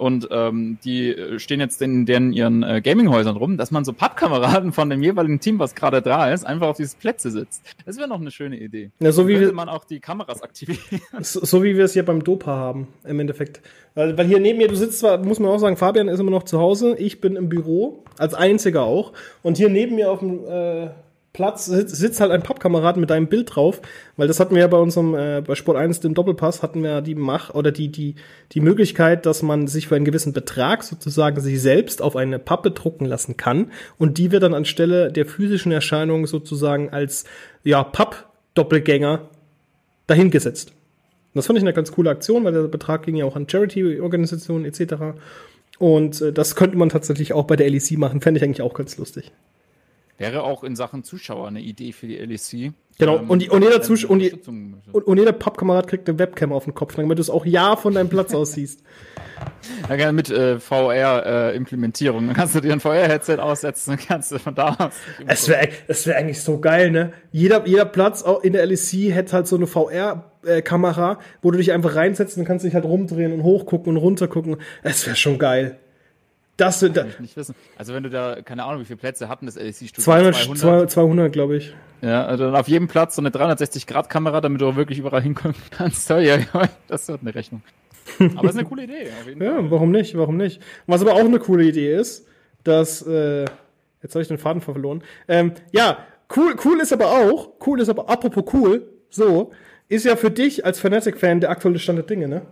Und 0.00 0.28
ähm, 0.30 0.78
die 0.82 1.10
äh, 1.10 1.38
stehen 1.38 1.60
jetzt 1.60 1.82
in 1.82 2.06
deren 2.06 2.32
ihren 2.32 2.62
äh, 2.62 2.80
Gaminghäusern 2.80 3.36
rum, 3.36 3.58
dass 3.58 3.70
man 3.70 3.84
so 3.84 3.92
Pappkameraden 3.92 4.72
von 4.72 4.88
dem 4.88 5.02
jeweiligen 5.02 5.40
Team, 5.40 5.58
was 5.58 5.74
gerade 5.74 6.00
da 6.00 6.32
ist, 6.32 6.46
einfach 6.46 6.68
auf 6.68 6.78
diese 6.78 6.96
Plätze 6.96 7.30
sitzt. 7.30 7.62
Das 7.84 7.98
wäre 7.98 8.08
noch 8.08 8.18
eine 8.18 8.30
schöne 8.30 8.58
Idee. 8.58 8.92
Ja, 9.00 9.12
so 9.12 9.28
wie 9.28 9.34
könnte 9.34 9.52
man 9.52 9.68
auch 9.68 9.84
die 9.84 10.00
Kameras 10.00 10.42
aktivieren. 10.42 10.80
So, 11.20 11.44
so 11.44 11.62
wie 11.62 11.76
wir 11.76 11.84
es 11.84 11.92
hier 11.92 12.04
beim 12.06 12.24
Dopa 12.24 12.50
haben, 12.50 12.88
im 13.04 13.20
Endeffekt. 13.20 13.60
Weil, 13.94 14.16
weil 14.16 14.26
hier 14.26 14.40
neben 14.40 14.56
mir, 14.56 14.68
du 14.68 14.74
sitzt 14.74 15.00
zwar, 15.00 15.18
muss 15.18 15.38
man 15.38 15.50
auch 15.50 15.58
sagen, 15.58 15.76
Fabian 15.76 16.08
ist 16.08 16.18
immer 16.18 16.30
noch 16.30 16.44
zu 16.44 16.58
Hause, 16.58 16.96
ich 16.96 17.20
bin 17.20 17.36
im 17.36 17.50
Büro, 17.50 18.02
als 18.16 18.32
einziger 18.32 18.84
auch. 18.84 19.12
Und 19.42 19.58
hier 19.58 19.68
neben 19.68 19.96
mir 19.96 20.10
auf 20.10 20.20
dem 20.20 20.46
äh, 20.46 20.88
Platz 21.32 21.66
sitzt 21.66 22.20
halt 22.20 22.32
ein 22.32 22.42
Pappkamerad 22.42 22.96
mit 22.96 23.10
deinem 23.10 23.28
Bild 23.28 23.54
drauf, 23.54 23.80
weil 24.16 24.26
das 24.26 24.40
hatten 24.40 24.54
wir 24.54 24.62
ja 24.62 24.66
bei 24.66 24.78
unserem 24.78 25.14
äh, 25.14 25.42
bei 25.46 25.54
Sport 25.54 25.76
1 25.76 26.00
dem 26.00 26.14
Doppelpass 26.14 26.62
hatten 26.62 26.82
wir 26.82 27.02
die 27.02 27.14
Mach 27.14 27.54
oder 27.54 27.70
die 27.70 27.88
die 27.88 28.16
die 28.52 28.60
Möglichkeit, 28.60 29.26
dass 29.26 29.42
man 29.42 29.68
sich 29.68 29.86
für 29.86 29.94
einen 29.94 30.04
gewissen 30.04 30.32
Betrag 30.32 30.82
sozusagen 30.82 31.40
sich 31.40 31.62
selbst 31.62 32.02
auf 32.02 32.16
eine 32.16 32.40
Pappe 32.40 32.72
drucken 32.72 33.04
lassen 33.04 33.36
kann 33.36 33.70
und 33.96 34.18
die 34.18 34.32
wird 34.32 34.42
dann 34.42 34.54
anstelle 34.54 35.12
der 35.12 35.24
physischen 35.24 35.70
Erscheinung 35.70 36.26
sozusagen 36.26 36.90
als 36.90 37.24
ja 37.62 37.84
Papp 37.84 38.28
Doppelgänger 38.54 39.28
dahingesetzt. 40.08 40.72
Das 41.34 41.46
fand 41.46 41.58
ich 41.58 41.64
eine 41.64 41.72
ganz 41.72 41.92
coole 41.92 42.10
Aktion, 42.10 42.44
weil 42.44 42.52
der 42.52 42.62
Betrag 42.62 43.04
ging 43.04 43.14
ja 43.14 43.24
auch 43.24 43.36
an 43.36 43.48
Charity-Organisationen 43.48 44.64
etc. 44.64 44.94
Und 45.78 46.20
äh, 46.20 46.32
das 46.32 46.56
könnte 46.56 46.76
man 46.76 46.88
tatsächlich 46.88 47.32
auch 47.32 47.44
bei 47.44 47.54
der 47.54 47.70
LEC 47.70 47.98
machen, 47.98 48.20
fände 48.20 48.38
ich 48.38 48.44
eigentlich 48.44 48.62
auch 48.62 48.74
ganz 48.74 48.98
lustig. 48.98 49.30
Wäre 50.20 50.42
auch 50.42 50.64
in 50.64 50.76
Sachen 50.76 51.02
Zuschauer 51.02 51.48
eine 51.48 51.60
Idee 51.60 51.92
für 51.92 52.06
die 52.06 52.18
LEC. 52.18 52.74
Genau, 52.98 53.16
ähm, 53.16 53.30
und, 53.30 53.40
die, 53.40 53.48
und, 53.48 53.62
jeder 53.62 53.80
Zusch 53.80 54.04
und, 54.04 54.18
die, 54.18 54.30
und, 54.32 54.82
und, 54.92 55.16
jeder 55.16 55.32
Pappkamerad 55.32 55.88
kriegt 55.88 56.06
eine 56.10 56.18
Webcam 56.18 56.52
auf 56.52 56.64
den 56.64 56.74
Kopf, 56.74 56.94
damit 56.94 57.16
du 57.16 57.22
es 57.22 57.30
auch 57.30 57.46
ja 57.46 57.74
von 57.74 57.94
deinem 57.94 58.10
Platz 58.10 58.34
aus 58.34 58.52
siehst. 58.52 58.82
Ja, 59.88 59.96
gerne 59.96 60.12
mit 60.12 60.28
äh, 60.28 60.58
VR-Implementierung. 60.60 62.24
Äh, 62.24 62.26
dann 62.26 62.36
kannst 62.36 62.54
du 62.54 62.60
dir 62.60 62.74
ein 62.74 62.80
VR-Headset 62.80 63.38
aussetzen 63.38 63.92
und 63.92 64.06
kannst 64.06 64.30
du 64.30 64.38
von 64.38 64.54
da 64.54 64.76
aus. 64.78 64.92
Es 65.26 65.48
wäre 65.48 65.68
es 65.88 66.06
wär 66.06 66.18
eigentlich 66.18 66.42
so 66.42 66.60
geil, 66.60 66.90
ne? 66.90 67.14
Jeder, 67.32 67.66
jeder 67.66 67.86
Platz 67.86 68.22
auch 68.22 68.42
in 68.42 68.52
der 68.52 68.66
LEC 68.66 69.14
hätte 69.14 69.32
halt 69.32 69.46
so 69.46 69.56
eine 69.56 69.66
VR-Kamera, 69.66 71.18
wo 71.40 71.50
du 71.50 71.56
dich 71.56 71.72
einfach 71.72 71.94
reinsetzt 71.94 72.36
und 72.36 72.44
kannst 72.44 72.66
dich 72.66 72.74
halt 72.74 72.84
rumdrehen 72.84 73.32
und 73.32 73.42
hochgucken 73.42 73.96
und 73.96 73.96
runtergucken. 73.96 74.56
Es 74.82 75.06
wäre 75.06 75.16
schon 75.16 75.38
geil. 75.38 75.78
Das 76.60 76.78
sind 76.78 76.96
da. 76.96 77.06
nicht 77.18 77.36
wissen. 77.36 77.54
Also 77.78 77.94
wenn 77.94 78.02
du 78.02 78.10
da, 78.10 78.42
keine 78.42 78.64
Ahnung, 78.64 78.82
wie 78.82 78.84
viele 78.84 78.98
Plätze 78.98 79.30
hatten 79.30 79.46
das 79.46 79.56
LSC-Studio? 79.56 80.04
200, 80.04 80.34
200, 80.58 80.90
200 80.90 81.32
glaube 81.32 81.56
ich. 81.56 81.74
Ja, 82.02 82.26
also 82.26 82.44
dann 82.44 82.54
auf 82.54 82.68
jedem 82.68 82.86
Platz 82.86 83.16
so 83.16 83.22
eine 83.22 83.30
360-Grad-Kamera, 83.30 84.42
damit 84.42 84.60
du 84.60 84.68
auch 84.68 84.76
wirklich 84.76 84.98
überall 84.98 85.22
hinkommen 85.22 85.56
kannst. 85.70 86.10
Ja, 86.10 86.18
ja, 86.18 86.38
das 86.86 87.08
wird 87.08 87.22
eine 87.22 87.34
Rechnung. 87.34 87.62
Aber 88.18 88.42
das 88.42 88.52
ist 88.52 88.58
eine 88.58 88.68
coole 88.68 88.84
Idee. 88.84 89.08
ja, 89.40 89.70
warum 89.70 89.90
nicht, 89.90 90.16
warum 90.18 90.36
nicht? 90.36 90.60
Was 90.86 91.00
aber 91.00 91.14
auch 91.14 91.20
eine 91.20 91.38
coole 91.38 91.64
Idee 91.64 91.94
ist, 91.94 92.26
dass, 92.62 93.06
äh, 93.06 93.46
jetzt 94.02 94.14
habe 94.14 94.20
ich 94.20 94.28
den 94.28 94.38
Faden 94.38 94.60
verloren. 94.60 95.02
Ähm, 95.28 95.52
ja, 95.72 95.98
cool, 96.36 96.56
cool 96.64 96.80
ist 96.80 96.92
aber 96.92 97.06
auch, 97.06 97.52
cool 97.66 97.80
ist 97.80 97.88
aber, 97.88 98.10
apropos 98.10 98.52
cool, 98.52 98.86
so, 99.08 99.50
ist 99.88 100.04
ja 100.04 100.14
für 100.16 100.30
dich 100.30 100.66
als 100.66 100.78
Fanatic-Fan 100.78 101.40
der 101.40 101.48
aktuelle 101.48 101.78
Stand 101.78 101.98
der 101.98 102.06
Dinge, 102.06 102.28
ne? 102.28 102.42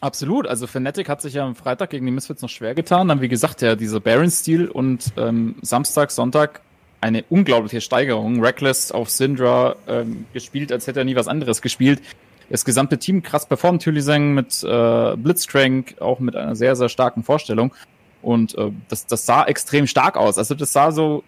Absolut. 0.00 0.46
Also 0.46 0.66
Fnatic 0.66 1.08
hat 1.08 1.22
sich 1.22 1.34
ja 1.34 1.44
am 1.44 1.54
Freitag 1.54 1.90
gegen 1.90 2.04
die 2.04 2.12
Misfits 2.12 2.42
noch 2.42 2.50
schwer 2.50 2.74
getan. 2.74 3.08
Dann, 3.08 3.20
wie 3.20 3.28
gesagt, 3.28 3.62
ja, 3.62 3.76
dieser 3.76 4.00
Baron-Stil 4.00 4.68
und 4.68 5.12
ähm, 5.16 5.56
Samstag, 5.62 6.10
Sonntag 6.10 6.60
eine 7.00 7.24
unglaubliche 7.30 7.80
Steigerung. 7.80 8.42
Reckless 8.44 8.92
auf 8.92 9.10
Syndra 9.10 9.76
ähm, 9.86 10.26
gespielt, 10.32 10.72
als 10.72 10.86
hätte 10.86 11.00
er 11.00 11.04
nie 11.04 11.16
was 11.16 11.28
anderes 11.28 11.62
gespielt. 11.62 12.02
Das 12.50 12.64
gesamte 12.64 12.98
Team 12.98 13.22
krass 13.22 13.46
performt. 13.46 13.82
Tüliseng 13.82 14.34
mit 14.34 14.62
äh, 14.62 15.16
Blitzcrank, 15.16 15.96
auch 16.00 16.20
mit 16.20 16.36
einer 16.36 16.54
sehr, 16.56 16.76
sehr 16.76 16.88
starken 16.88 17.22
Vorstellung. 17.22 17.74
Und 18.22 18.56
äh, 18.56 18.72
das, 18.88 19.06
das 19.06 19.24
sah 19.24 19.44
extrem 19.44 19.86
stark 19.86 20.16
aus. 20.16 20.36
Also 20.36 20.54
das 20.54 20.72
sah 20.72 20.92
so 20.92 21.24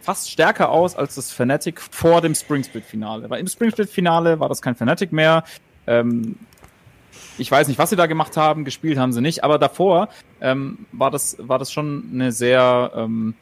fast 0.00 0.30
stärker 0.30 0.70
aus 0.70 0.96
als 0.96 1.16
das 1.16 1.32
Fnatic 1.32 1.80
vor 1.80 2.20
dem 2.20 2.34
Spring 2.34 2.64
Split 2.64 2.84
Finale. 2.84 3.28
Weil 3.28 3.40
im 3.40 3.46
Spring 3.46 3.70
Split 3.70 3.90
Finale 3.90 4.40
war 4.40 4.48
das 4.48 4.62
kein 4.62 4.74
Fnatic 4.74 5.12
mehr. 5.12 5.44
Ähm, 5.86 6.36
ich 7.38 7.50
weiß 7.50 7.68
nicht, 7.68 7.78
was 7.78 7.90
sie 7.90 7.96
da 7.96 8.06
gemacht 8.06 8.36
haben, 8.36 8.64
gespielt 8.64 8.98
haben 8.98 9.12
sie 9.12 9.20
nicht, 9.20 9.44
aber 9.44 9.58
davor 9.58 10.08
ähm, 10.40 10.86
war, 10.92 11.10
das, 11.10 11.36
war 11.38 11.58
das 11.58 11.72
schon 11.72 12.10
eine 12.12 12.32
sehr 12.32 12.92
ähm, 12.94 13.34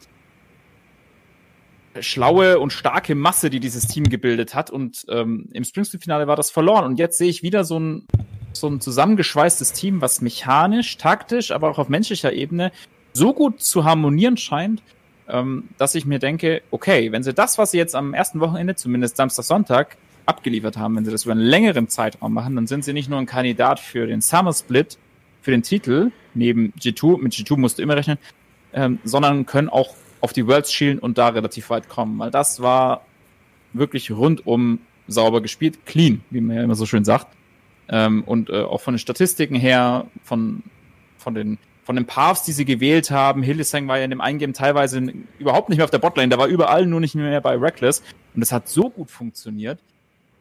schlaue 2.00 2.58
und 2.58 2.72
starke 2.72 3.14
Masse, 3.14 3.50
die 3.50 3.60
dieses 3.60 3.86
Team 3.86 4.04
gebildet 4.04 4.54
hat. 4.54 4.70
Und 4.70 5.06
ähm, 5.08 5.48
im 5.52 5.64
Springfield-Finale 5.64 6.26
war 6.26 6.36
das 6.36 6.50
verloren. 6.50 6.84
Und 6.84 6.98
jetzt 6.98 7.18
sehe 7.18 7.28
ich 7.28 7.42
wieder 7.42 7.64
so 7.64 7.78
ein, 7.78 8.06
so 8.52 8.68
ein 8.68 8.80
zusammengeschweißtes 8.80 9.72
Team, 9.72 10.00
was 10.00 10.20
mechanisch, 10.20 10.96
taktisch, 10.98 11.50
aber 11.50 11.70
auch 11.70 11.78
auf 11.78 11.88
menschlicher 11.88 12.32
Ebene 12.32 12.72
so 13.12 13.32
gut 13.32 13.62
zu 13.62 13.84
harmonieren 13.84 14.36
scheint, 14.36 14.82
ähm, 15.28 15.68
dass 15.78 15.94
ich 15.94 16.04
mir 16.04 16.18
denke, 16.18 16.62
okay, 16.70 17.12
wenn 17.12 17.22
sie 17.22 17.32
das, 17.32 17.58
was 17.58 17.70
sie 17.70 17.78
jetzt 17.78 17.94
am 17.94 18.14
ersten 18.14 18.40
Wochenende, 18.40 18.76
zumindest 18.76 19.16
Samstag, 19.16 19.44
Sonntag, 19.44 19.96
abgeliefert 20.26 20.76
haben, 20.76 20.96
wenn 20.96 21.04
sie 21.04 21.10
das 21.10 21.24
über 21.24 21.32
einen 21.32 21.40
längeren 21.40 21.88
Zeitraum 21.88 22.32
machen, 22.32 22.56
dann 22.56 22.66
sind 22.66 22.84
sie 22.84 22.92
nicht 22.92 23.08
nur 23.08 23.18
ein 23.18 23.26
Kandidat 23.26 23.80
für 23.80 24.06
den 24.06 24.20
Summer 24.20 24.52
Split, 24.52 24.98
für 25.40 25.52
den 25.52 25.62
Titel, 25.62 26.10
neben 26.34 26.72
G2, 26.80 27.22
mit 27.22 27.32
G2 27.32 27.56
musst 27.56 27.78
du 27.78 27.82
immer 27.82 27.96
rechnen, 27.96 28.18
ähm, 28.72 28.98
sondern 29.04 29.46
können 29.46 29.68
auch 29.68 29.94
auf 30.20 30.32
die 30.32 30.46
Worlds 30.46 30.72
schielen 30.72 30.98
und 30.98 31.18
da 31.18 31.28
relativ 31.28 31.70
weit 31.70 31.88
kommen, 31.88 32.18
weil 32.18 32.30
das 32.30 32.60
war 32.60 33.06
wirklich 33.72 34.10
rundum 34.10 34.80
sauber 35.06 35.40
gespielt, 35.40 35.86
clean, 35.86 36.22
wie 36.30 36.40
man 36.40 36.56
ja 36.56 36.62
immer 36.64 36.74
so 36.74 36.86
schön 36.86 37.04
sagt. 37.04 37.28
Ähm, 37.88 38.24
und 38.24 38.50
äh, 38.50 38.62
auch 38.62 38.80
von 38.80 38.94
den 38.94 38.98
Statistiken 38.98 39.54
her, 39.54 40.06
von, 40.24 40.64
von 41.18 41.34
den 41.34 41.58
von 41.86 41.94
den 41.94 42.04
Paths, 42.04 42.42
die 42.42 42.50
sie 42.50 42.64
gewählt 42.64 43.12
haben. 43.12 43.44
Hildesang 43.44 43.86
war 43.86 43.98
ja 43.98 44.04
in 44.04 44.10
dem 44.10 44.20
Eingame 44.20 44.52
teilweise 44.52 45.00
überhaupt 45.38 45.68
nicht 45.68 45.78
mehr 45.78 45.84
auf 45.84 45.90
der 45.92 46.00
Botlane, 46.00 46.28
der 46.28 46.38
war 46.38 46.48
überall 46.48 46.84
nur 46.84 46.98
nicht 46.98 47.14
mehr 47.14 47.40
bei 47.40 47.56
Reckless. 47.56 48.00
Und 48.34 48.40
das 48.40 48.50
hat 48.50 48.68
so 48.68 48.90
gut 48.90 49.08
funktioniert, 49.08 49.78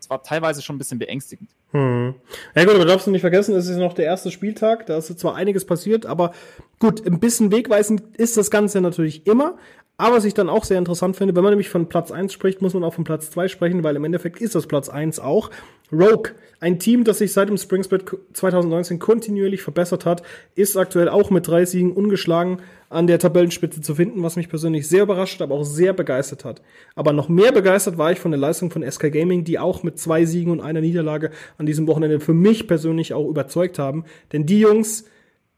es 0.05 0.09
war 0.11 0.21
teilweise 0.21 0.61
schon 0.61 0.75
ein 0.75 0.79
bisschen 0.79 0.99
beängstigend. 0.99 1.49
Hm. 1.75 2.15
Ja 2.55 2.63
gut, 2.63 2.75
aber 2.75 2.85
darfst 2.85 3.05
du 3.05 3.11
nicht 3.11 3.19
vergessen, 3.19 3.53
es 3.53 3.67
ist 3.67 3.75
noch 3.75 3.91
der 3.91 4.05
erste 4.05 4.31
Spieltag, 4.31 4.85
da 4.85 4.97
ist 4.97 5.19
zwar 5.19 5.35
einiges 5.35 5.65
passiert, 5.65 6.05
aber 6.05 6.31
gut, 6.79 7.05
ein 7.05 7.19
bisschen 7.19 7.51
wegweisend 7.51 8.01
ist 8.15 8.37
das 8.37 8.49
Ganze 8.49 8.79
natürlich 8.79 9.27
immer. 9.27 9.57
Aber 9.97 10.15
was 10.15 10.25
ich 10.25 10.33
dann 10.33 10.49
auch 10.49 10.63
sehr 10.63 10.77
interessant 10.77 11.17
finde, 11.17 11.35
wenn 11.35 11.43
man 11.43 11.51
nämlich 11.51 11.69
von 11.69 11.87
Platz 11.87 12.11
1 12.11 12.31
spricht, 12.31 12.61
muss 12.61 12.73
man 12.73 12.83
auch 12.83 12.93
von 12.93 13.03
Platz 13.03 13.29
2 13.31 13.49
sprechen, 13.49 13.83
weil 13.83 13.95
im 13.97 14.05
Endeffekt 14.05 14.41
ist 14.41 14.55
das 14.55 14.67
Platz 14.67 14.87
1 14.87 15.19
auch. 15.19 15.51
Rogue, 15.91 16.31
ein 16.59 16.79
Team, 16.79 17.03
das 17.03 17.19
sich 17.19 17.31
seit 17.31 17.47
dem 17.47 17.57
Spring 17.57 17.83
Split 17.83 18.05
2019 18.33 18.99
kontinuierlich 18.99 19.61
verbessert 19.61 20.05
hat, 20.05 20.23
ist 20.55 20.75
aktuell 20.77 21.09
auch 21.09 21.29
mit 21.29 21.47
drei 21.47 21.65
Siegen 21.65 21.93
ungeschlagen 21.93 22.59
an 22.89 23.07
der 23.07 23.19
Tabellenspitze 23.19 23.81
zu 23.81 23.95
finden, 23.95 24.23
was 24.23 24.35
mich 24.35 24.49
persönlich 24.49 24.87
sehr 24.87 25.03
überrascht, 25.03 25.41
aber 25.41 25.55
auch 25.55 25.63
sehr 25.63 25.93
begeistert 25.93 26.45
hat. 26.45 26.61
Aber 26.95 27.13
noch 27.13 27.29
mehr 27.29 27.51
begeistert 27.51 27.97
war 27.97 28.11
ich 28.11 28.19
von 28.19 28.31
der 28.31 28.39
Leistung 28.39 28.71
von 28.71 28.89
SK 28.89 29.11
Gaming, 29.11 29.43
die 29.43 29.59
auch 29.59 29.83
mit 29.83 29.99
zwei 29.99 30.25
Siegen 30.25 30.51
und 30.51 30.61
einer 30.61 30.81
Niederlage 30.81 31.31
an 31.57 31.64
diesem 31.65 31.87
Wochenende 31.87 32.19
für 32.19 32.33
mich 32.33 32.67
persönlich 32.67 33.13
auch 33.13 33.27
überzeugt 33.27 33.79
haben. 33.79 34.05
Denn 34.33 34.45
die 34.45 34.59
Jungs, 34.59 35.05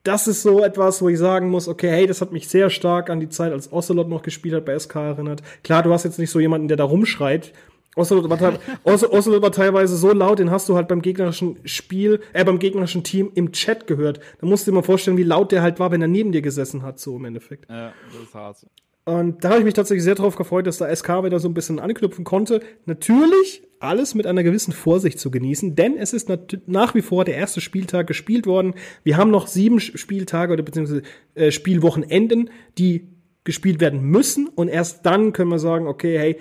das 0.03 0.27
ist 0.27 0.41
so 0.41 0.63
etwas, 0.63 1.01
wo 1.01 1.09
ich 1.09 1.17
sagen 1.17 1.49
muss, 1.49 1.67
okay, 1.67 1.89
hey, 1.89 2.07
das 2.07 2.21
hat 2.21 2.31
mich 2.31 2.47
sehr 2.47 2.69
stark 2.69 3.09
an 3.09 3.19
die 3.19 3.29
Zeit, 3.29 3.51
als 3.51 3.71
Ocelot 3.71 4.07
noch 4.07 4.21
gespielt 4.21 4.55
hat 4.55 4.65
bei 4.65 4.77
SK 4.77 4.95
erinnert. 4.95 5.41
Klar, 5.63 5.83
du 5.83 5.91
hast 5.91 6.05
jetzt 6.05 6.19
nicht 6.19 6.31
so 6.31 6.39
jemanden, 6.39 6.67
der 6.67 6.77
da 6.77 6.85
rumschreit. 6.85 7.51
Ocelot 7.97 8.29
war, 8.29 8.53
Ocelot 8.83 9.41
war 9.41 9.51
teilweise 9.51 9.97
so 9.97 10.13
laut, 10.13 10.39
den 10.39 10.51
hast 10.51 10.69
du 10.69 10.75
halt 10.75 10.87
beim 10.87 11.01
gegnerischen 11.01 11.57
Spiel, 11.65 12.21
äh, 12.31 12.45
beim 12.45 12.59
gegnerischen 12.59 13.03
Team 13.03 13.31
im 13.33 13.51
Chat 13.51 13.87
gehört. 13.87 14.19
Da 14.39 14.47
musst 14.47 14.65
du 14.65 14.71
dir 14.71 14.75
mal 14.75 14.83
vorstellen, 14.83 15.17
wie 15.17 15.23
laut 15.23 15.51
der 15.51 15.61
halt 15.61 15.79
war, 15.79 15.91
wenn 15.91 16.01
er 16.01 16.07
neben 16.07 16.31
dir 16.31 16.41
gesessen 16.41 16.83
hat, 16.83 16.99
so 16.99 17.17
im 17.17 17.25
Endeffekt. 17.25 17.69
Ja, 17.69 17.91
das 18.13 18.23
ist 18.23 18.33
hart. 18.33 18.65
Und 19.03 19.43
da 19.43 19.49
habe 19.49 19.59
ich 19.59 19.65
mich 19.65 19.73
tatsächlich 19.73 20.03
sehr 20.03 20.15
darauf 20.15 20.35
gefreut, 20.35 20.67
dass 20.67 20.77
da 20.77 20.93
SK 20.93 21.23
wieder 21.23 21.39
so 21.39 21.47
ein 21.47 21.53
bisschen 21.53 21.79
anknüpfen 21.79 22.25
konnte. 22.25 22.61
Natürlich 22.85 23.66
alles 23.79 24.15
mit 24.15 24.25
einer 24.25 24.43
gewissen 24.43 24.73
Vorsicht 24.73 25.19
zu 25.19 25.31
genießen, 25.31 25.75
denn 25.75 25.97
es 25.97 26.13
ist 26.13 26.29
nach 26.65 26.95
wie 26.95 27.01
vor 27.01 27.25
der 27.25 27.35
erste 27.35 27.61
Spieltag 27.61 28.07
gespielt 28.07 28.47
worden. 28.47 28.73
Wir 29.03 29.17
haben 29.17 29.31
noch 29.31 29.47
sieben 29.47 29.79
Spieltage 29.79 30.53
oder 30.53 30.63
beziehungsweise 30.63 31.03
äh, 31.35 31.51
Spielwochenenden, 31.51 32.49
die 32.77 33.07
gespielt 33.43 33.79
werden 33.79 34.01
müssen 34.01 34.47
und 34.47 34.67
erst 34.67 35.05
dann 35.05 35.31
können 35.31 35.49
wir 35.49 35.59
sagen, 35.59 35.87
okay, 35.87 36.17
hey, 36.17 36.37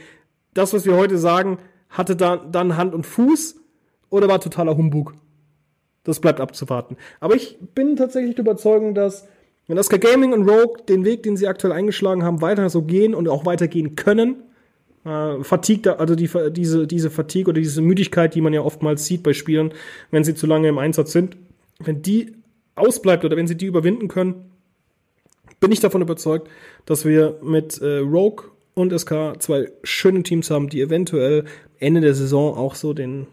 das, 0.54 0.72
was 0.72 0.86
wir 0.86 0.96
heute 0.96 1.18
sagen, 1.18 1.58
hatte 1.88 2.16
da, 2.16 2.36
dann 2.36 2.76
Hand 2.76 2.94
und 2.94 3.06
Fuß 3.06 3.56
oder 4.10 4.28
war 4.28 4.40
totaler 4.40 4.76
Humbug. 4.76 5.14
Das 6.04 6.20
bleibt 6.20 6.40
abzuwarten. 6.40 6.96
Aber 7.20 7.34
ich 7.34 7.58
bin 7.74 7.96
tatsächlich 7.96 8.36
der 8.36 8.44
Überzeugung, 8.44 8.94
dass 8.94 9.28
wenn 9.66 9.78
Oscar 9.78 9.98
Gaming 9.98 10.32
und 10.32 10.48
Rogue 10.48 10.84
den 10.88 11.04
Weg, 11.04 11.24
den 11.24 11.36
sie 11.36 11.48
aktuell 11.48 11.72
eingeschlagen 11.72 12.22
haben, 12.22 12.40
weiter 12.40 12.70
so 12.70 12.82
gehen 12.82 13.14
und 13.14 13.28
auch 13.28 13.44
weitergehen 13.44 13.96
können, 13.96 14.44
äh, 15.06 15.42
Fatigue, 15.42 15.98
also 15.98 16.14
die, 16.14 16.28
diese, 16.50 16.86
diese 16.86 17.10
Fatigue 17.10 17.50
oder 17.50 17.60
diese 17.60 17.80
Müdigkeit, 17.80 18.34
die 18.34 18.40
man 18.40 18.52
ja 18.52 18.60
oftmals 18.60 19.06
sieht 19.06 19.22
bei 19.22 19.32
Spielern, 19.32 19.72
wenn 20.10 20.24
sie 20.24 20.34
zu 20.34 20.46
lange 20.46 20.68
im 20.68 20.78
Einsatz 20.78 21.12
sind, 21.12 21.36
wenn 21.78 22.02
die 22.02 22.32
ausbleibt 22.74 23.24
oder 23.24 23.36
wenn 23.36 23.46
sie 23.46 23.56
die 23.56 23.66
überwinden 23.66 24.08
können, 24.08 24.50
bin 25.60 25.72
ich 25.72 25.80
davon 25.80 26.02
überzeugt, 26.02 26.48
dass 26.84 27.04
wir 27.04 27.38
mit 27.42 27.80
äh, 27.80 27.98
Rogue 27.98 28.50
und 28.74 28.98
SK 28.98 29.40
zwei 29.40 29.72
schöne 29.82 30.22
Teams 30.22 30.50
haben, 30.50 30.68
die 30.68 30.82
eventuell 30.82 31.44
Ende 31.78 32.02
der 32.02 32.14
Saison 32.14 32.56
auch 32.56 32.74
so 32.74 32.92
den 32.92 33.26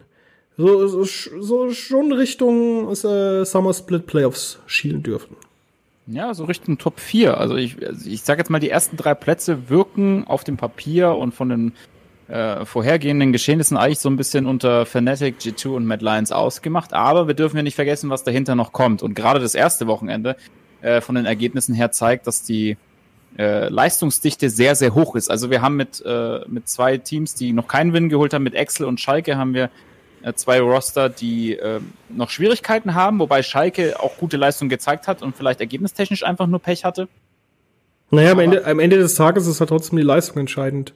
so, 0.56 0.86
so, 0.86 1.04
so 1.04 1.72
schon 1.72 2.12
Richtung 2.12 2.88
äh, 2.90 3.44
Summer 3.44 3.74
Split 3.74 4.06
Playoffs 4.06 4.60
schielen 4.66 5.02
dürfen. 5.02 5.36
Ja, 6.06 6.34
so 6.34 6.44
Richtung 6.44 6.76
Top 6.76 7.00
4. 7.00 7.38
Also 7.38 7.56
ich, 7.56 7.84
also 7.86 8.08
ich 8.08 8.22
sage 8.22 8.40
jetzt 8.40 8.50
mal, 8.50 8.58
die 8.58 8.68
ersten 8.68 8.96
drei 8.96 9.14
Plätze 9.14 9.70
wirken 9.70 10.26
auf 10.26 10.44
dem 10.44 10.56
Papier 10.56 11.14
und 11.14 11.34
von 11.34 11.48
den 11.48 11.72
äh, 12.28 12.64
vorhergehenden 12.64 13.32
Geschehnissen 13.32 13.76
eigentlich 13.76 14.00
so 14.00 14.10
ein 14.10 14.16
bisschen 14.16 14.46
unter 14.46 14.84
Fnatic, 14.84 15.38
G2 15.38 15.68
und 15.68 15.86
Mad 15.86 16.04
Lions 16.04 16.30
ausgemacht. 16.30 16.92
Aber 16.92 17.26
wir 17.26 17.34
dürfen 17.34 17.56
ja 17.56 17.62
nicht 17.62 17.74
vergessen, 17.74 18.10
was 18.10 18.22
dahinter 18.22 18.54
noch 18.54 18.72
kommt. 18.72 19.02
Und 19.02 19.14
gerade 19.14 19.40
das 19.40 19.54
erste 19.54 19.86
Wochenende 19.86 20.36
äh, 20.82 21.00
von 21.00 21.14
den 21.14 21.24
Ergebnissen 21.24 21.74
her 21.74 21.90
zeigt, 21.90 22.26
dass 22.26 22.42
die 22.42 22.76
äh, 23.38 23.68
Leistungsdichte 23.68 24.50
sehr, 24.50 24.74
sehr 24.74 24.94
hoch 24.94 25.16
ist. 25.16 25.30
Also 25.30 25.50
wir 25.50 25.62
haben 25.62 25.76
mit, 25.76 26.02
äh, 26.04 26.40
mit 26.46 26.68
zwei 26.68 26.98
Teams, 26.98 27.34
die 27.34 27.52
noch 27.52 27.66
keinen 27.66 27.94
Win 27.94 28.10
geholt 28.10 28.34
haben, 28.34 28.44
mit 28.44 28.54
Excel 28.54 28.86
und 28.86 29.00
Schalke 29.00 29.36
haben 29.36 29.54
wir 29.54 29.70
zwei 30.34 30.60
Roster, 30.60 31.08
die 31.08 31.56
äh, 31.56 31.80
noch 32.08 32.30
Schwierigkeiten 32.30 32.94
haben, 32.94 33.18
wobei 33.18 33.42
Schalke 33.42 34.00
auch 34.00 34.16
gute 34.16 34.36
Leistung 34.36 34.68
gezeigt 34.68 35.06
hat 35.06 35.22
und 35.22 35.36
vielleicht 35.36 35.60
ergebnistechnisch 35.60 36.24
einfach 36.24 36.46
nur 36.46 36.60
Pech 36.60 36.84
hatte. 36.84 37.08
Naja, 38.10 38.32
am 38.32 38.38
Ende, 38.38 38.64
am 38.64 38.78
Ende 38.78 38.96
des 38.98 39.14
Tages 39.14 39.46
ist 39.46 39.60
halt 39.60 39.70
trotzdem 39.70 39.96
die 39.96 40.04
Leistung 40.04 40.38
entscheidend. 40.38 40.94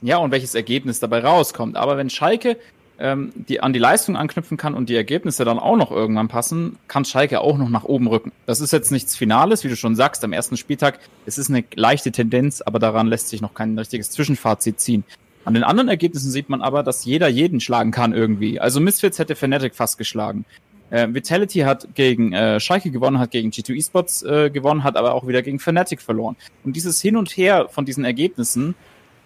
Ja, 0.00 0.18
und 0.18 0.32
welches 0.32 0.54
Ergebnis 0.54 1.00
dabei 1.00 1.20
rauskommt. 1.20 1.76
Aber 1.76 1.96
wenn 1.96 2.10
Schalke 2.10 2.56
ähm, 2.98 3.32
die 3.34 3.60
an 3.60 3.72
die 3.72 3.78
Leistung 3.78 4.16
anknüpfen 4.16 4.56
kann 4.56 4.74
und 4.74 4.88
die 4.88 4.96
Ergebnisse 4.96 5.44
dann 5.44 5.58
auch 5.58 5.76
noch 5.76 5.90
irgendwann 5.90 6.28
passen, 6.28 6.78
kann 6.88 7.04
Schalke 7.04 7.40
auch 7.40 7.58
noch 7.58 7.68
nach 7.68 7.84
oben 7.84 8.06
rücken. 8.06 8.32
Das 8.46 8.60
ist 8.60 8.72
jetzt 8.72 8.92
nichts 8.92 9.16
Finales, 9.16 9.64
wie 9.64 9.68
du 9.68 9.76
schon 9.76 9.96
sagst, 9.96 10.24
am 10.24 10.32
ersten 10.32 10.56
Spieltag. 10.56 11.00
Es 11.26 11.38
ist 11.38 11.50
eine 11.50 11.64
leichte 11.74 12.12
Tendenz, 12.12 12.62
aber 12.62 12.78
daran 12.78 13.08
lässt 13.08 13.28
sich 13.28 13.40
noch 13.40 13.54
kein 13.54 13.76
richtiges 13.78 14.10
Zwischenfazit 14.10 14.80
ziehen. 14.80 15.04
An 15.44 15.54
den 15.54 15.64
anderen 15.64 15.88
Ergebnissen 15.88 16.30
sieht 16.30 16.48
man 16.48 16.62
aber, 16.62 16.82
dass 16.82 17.04
jeder 17.04 17.28
jeden 17.28 17.60
schlagen 17.60 17.90
kann 17.90 18.12
irgendwie. 18.12 18.60
Also 18.60 18.80
Misfits 18.80 19.18
hätte 19.18 19.36
Fnatic 19.36 19.74
fast 19.74 19.98
geschlagen. 19.98 20.44
Äh, 20.90 21.08
Vitality 21.12 21.60
hat 21.60 21.88
gegen 21.94 22.32
äh, 22.32 22.60
Schalke 22.60 22.90
gewonnen, 22.90 23.18
hat 23.18 23.30
gegen 23.30 23.50
G2 23.50 23.76
Esports 23.76 24.22
äh, 24.22 24.50
gewonnen, 24.50 24.84
hat 24.84 24.96
aber 24.96 25.14
auch 25.14 25.26
wieder 25.26 25.42
gegen 25.42 25.58
Fnatic 25.58 26.00
verloren. 26.00 26.36
Und 26.62 26.76
dieses 26.76 27.00
Hin 27.00 27.16
und 27.16 27.36
Her 27.36 27.68
von 27.70 27.84
diesen 27.84 28.04
Ergebnissen, 28.04 28.74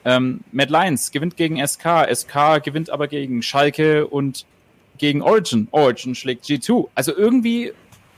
ähm, 0.05 0.41
Mad 0.53 0.73
Lions 0.73 1.11
gewinnt 1.11 1.37
gegen 1.37 1.65
SK, 1.65 2.09
SK 2.13 2.63
gewinnt 2.65 2.91
aber 2.91 3.09
gegen 3.09 3.43
Schalke 3.43 4.07
und 4.07 4.47
gegen 4.97 5.23
Origin. 5.23 5.69
Origin 5.71 6.15
schlägt 6.15 6.45
G2. 6.45 6.89
Also 6.95 7.15
irgendwie 7.17 7.73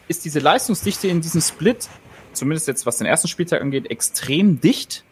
ist 0.08 0.24
diese 0.24 0.40
Leistungsdichte 0.40 1.08
in 1.08 1.20
diesem 1.20 1.40
Split, 1.40 1.88
zumindest 2.32 2.68
jetzt 2.68 2.86
was 2.86 2.98
den 2.98 3.06
ersten 3.06 3.28
Spieltag 3.28 3.60
angeht, 3.60 3.90
extrem 3.90 4.60
dicht 4.60 5.04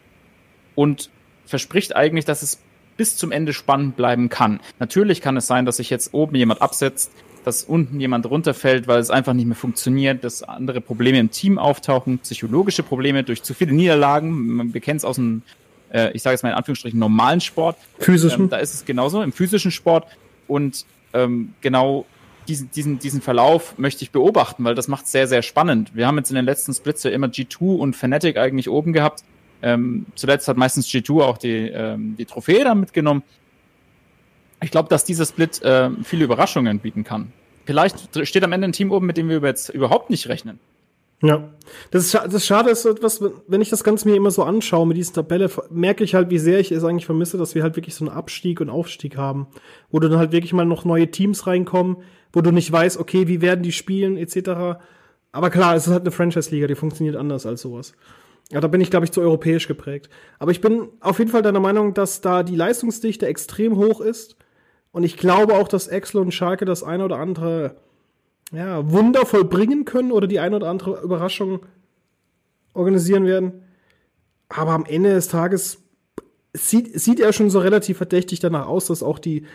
und 0.75 1.09
verspricht 1.45 1.95
eigentlich, 1.95 2.25
dass 2.25 2.41
es 2.41 2.59
bis 2.99 3.15
zum 3.15 3.31
Ende 3.31 3.53
spannend 3.53 3.95
bleiben 3.95 4.27
kann. 4.27 4.59
Natürlich 4.77 5.21
kann 5.21 5.37
es 5.37 5.47
sein, 5.47 5.65
dass 5.65 5.77
sich 5.77 5.89
jetzt 5.89 6.13
oben 6.13 6.35
jemand 6.35 6.61
absetzt, 6.61 7.13
dass 7.45 7.63
unten 7.63 7.97
jemand 8.01 8.29
runterfällt, 8.29 8.89
weil 8.89 8.99
es 8.99 9.09
einfach 9.09 9.31
nicht 9.31 9.45
mehr 9.45 9.55
funktioniert, 9.55 10.25
dass 10.25 10.43
andere 10.43 10.81
Probleme 10.81 11.17
im 11.17 11.31
Team 11.31 11.57
auftauchen, 11.57 12.19
psychologische 12.19 12.83
Probleme 12.83 13.23
durch 13.23 13.41
zu 13.41 13.53
viele 13.53 13.71
Niederlagen. 13.71 14.73
Wir 14.73 14.81
kennen 14.81 14.97
es 14.97 15.05
aus 15.05 15.15
dem, 15.15 15.43
äh, 15.93 16.11
ich 16.11 16.23
sage 16.23 16.33
jetzt 16.33 16.43
mal 16.43 16.49
in 16.49 16.55
Anführungsstrichen, 16.55 16.99
normalen 16.99 17.39
Sport. 17.39 17.77
Physischen. 17.99 18.43
Ähm, 18.43 18.49
da 18.49 18.57
ist 18.57 18.73
es 18.73 18.83
genauso, 18.83 19.21
im 19.21 19.31
physischen 19.31 19.71
Sport. 19.71 20.05
Und 20.49 20.85
ähm, 21.13 21.53
genau 21.61 22.05
diesen, 22.49 22.69
diesen, 22.71 22.99
diesen 22.99 23.21
Verlauf 23.21 23.77
möchte 23.77 24.03
ich 24.03 24.11
beobachten, 24.11 24.65
weil 24.65 24.75
das 24.75 24.89
macht 24.89 25.05
es 25.05 25.13
sehr, 25.13 25.29
sehr 25.29 25.41
spannend. 25.41 25.95
Wir 25.95 26.05
haben 26.05 26.17
jetzt 26.17 26.31
in 26.31 26.35
den 26.35 26.43
letzten 26.43 26.73
Splits 26.73 27.03
ja 27.03 27.11
immer 27.11 27.27
G2 27.27 27.77
und 27.77 27.95
Fnatic 27.95 28.35
eigentlich 28.35 28.69
oben 28.69 28.91
gehabt. 28.91 29.23
Ähm, 29.61 30.05
zuletzt 30.15 30.47
hat 30.47 30.57
meistens 30.57 30.87
G2 30.87 31.21
auch 31.21 31.37
die, 31.37 31.69
ähm, 31.69 32.15
die 32.17 32.25
Trophäe 32.25 32.63
da 32.63 32.75
mitgenommen. 32.75 33.23
Ich 34.61 34.71
glaube, 34.71 34.89
dass 34.89 35.03
dieser 35.03 35.25
Split 35.25 35.61
äh, 35.61 35.89
viele 36.03 36.25
Überraschungen 36.25 36.79
bieten 36.79 37.03
kann. 37.03 37.31
Vielleicht 37.65 38.27
steht 38.27 38.43
am 38.43 38.51
Ende 38.51 38.67
ein 38.67 38.73
Team 38.73 38.91
oben, 38.91 39.05
mit 39.05 39.17
dem 39.17 39.29
wir 39.29 39.41
jetzt 39.41 39.69
überhaupt 39.69 40.09
nicht 40.09 40.27
rechnen. 40.27 40.59
Ja, 41.21 41.49
das, 41.91 42.05
ist, 42.05 42.13
das 42.13 42.45
Schade 42.45 42.69
ist 42.69 42.85
etwas, 42.85 43.21
wenn 43.47 43.59
ich 43.59 43.69
das 43.69 43.83
Ganze 43.83 44.07
mir 44.07 44.15
immer 44.15 44.31
so 44.31 44.43
anschaue 44.43 44.87
mit 44.87 44.95
dieser 44.95 45.13
Tabelle, 45.13 45.49
merke 45.69 46.05
ich 46.05 46.15
halt, 46.15 46.29
wie 46.29 46.39
sehr 46.39 46.59
ich 46.59 46.71
es 46.71 46.85
eigentlich 46.85 47.05
vermisse, 47.05 47.37
dass 47.37 47.55
wir 47.55 47.63
halt 47.63 47.75
wirklich 47.75 47.93
so 47.95 48.05
einen 48.05 48.15
Abstieg 48.15 48.61
und 48.61 48.69
Aufstieg 48.69 49.17
haben, 49.17 49.47
wo 49.91 49.99
du 49.99 50.07
dann 50.07 50.17
halt 50.17 50.31
wirklich 50.31 50.53
mal 50.53 50.65
noch 50.65 50.85
neue 50.85 51.11
Teams 51.11 51.45
reinkommen, 51.45 51.97
wo 52.31 52.39
du 52.39 52.51
nicht 52.51 52.71
weißt, 52.71 52.97
okay, 52.97 53.27
wie 53.27 53.41
werden 53.41 53.63
die 53.63 53.73
spielen, 53.73 54.15
etc. 54.15 54.79
Aber 55.33 55.49
klar, 55.49 55.75
es 55.75 55.87
ist 55.87 55.93
halt 55.93 56.03
eine 56.03 56.11
Franchise-Liga, 56.11 56.67
die 56.67 56.75
funktioniert 56.75 57.17
anders 57.17 57.45
als 57.45 57.61
sowas. 57.61 57.93
Ja, 58.51 58.61
da 58.61 58.67
bin 58.67 58.81
ich, 58.81 58.89
glaube 58.89 59.05
ich, 59.05 59.11
zu 59.11 59.21
europäisch 59.21 59.67
geprägt. 59.67 60.09
Aber 60.39 60.51
ich 60.51 60.61
bin 60.61 60.89
auf 61.01 61.19
jeden 61.19 61.29
Fall 61.29 61.43
deiner 61.43 61.59
Meinung, 61.59 61.93
dass 61.93 62.21
da 62.21 62.41
die 62.43 62.55
Leistungsdichte 62.55 63.27
extrem 63.27 63.75
hoch 63.75 64.01
ist. 64.01 64.37
Und 64.91 65.03
ich 65.03 65.17
glaube 65.17 65.53
auch, 65.53 65.67
dass 65.67 65.87
Exel 65.87 66.21
und 66.21 66.33
Schalke 66.33 66.65
das 66.65 66.81
eine 66.81 67.05
oder 67.05 67.17
andere 67.17 67.75
ja, 68.51 68.91
Wunder 68.91 69.25
vollbringen 69.25 69.85
können 69.85 70.11
oder 70.11 70.25
die 70.25 70.39
eine 70.39 70.55
oder 70.55 70.67
andere 70.67 71.01
Überraschung 71.01 71.65
organisieren 72.73 73.25
werden. 73.25 73.63
Aber 74.47 74.71
am 74.71 74.85
Ende 74.85 75.13
des 75.13 75.27
Tages 75.27 75.83
sieht, 76.53 76.99
sieht 76.99 77.19
er 77.19 77.33
schon 77.33 77.51
so 77.51 77.59
relativ 77.59 77.97
verdächtig 77.97 78.39
danach 78.39 78.65
aus, 78.65 78.87
dass 78.87 79.03
auch 79.03 79.19
die 79.19 79.45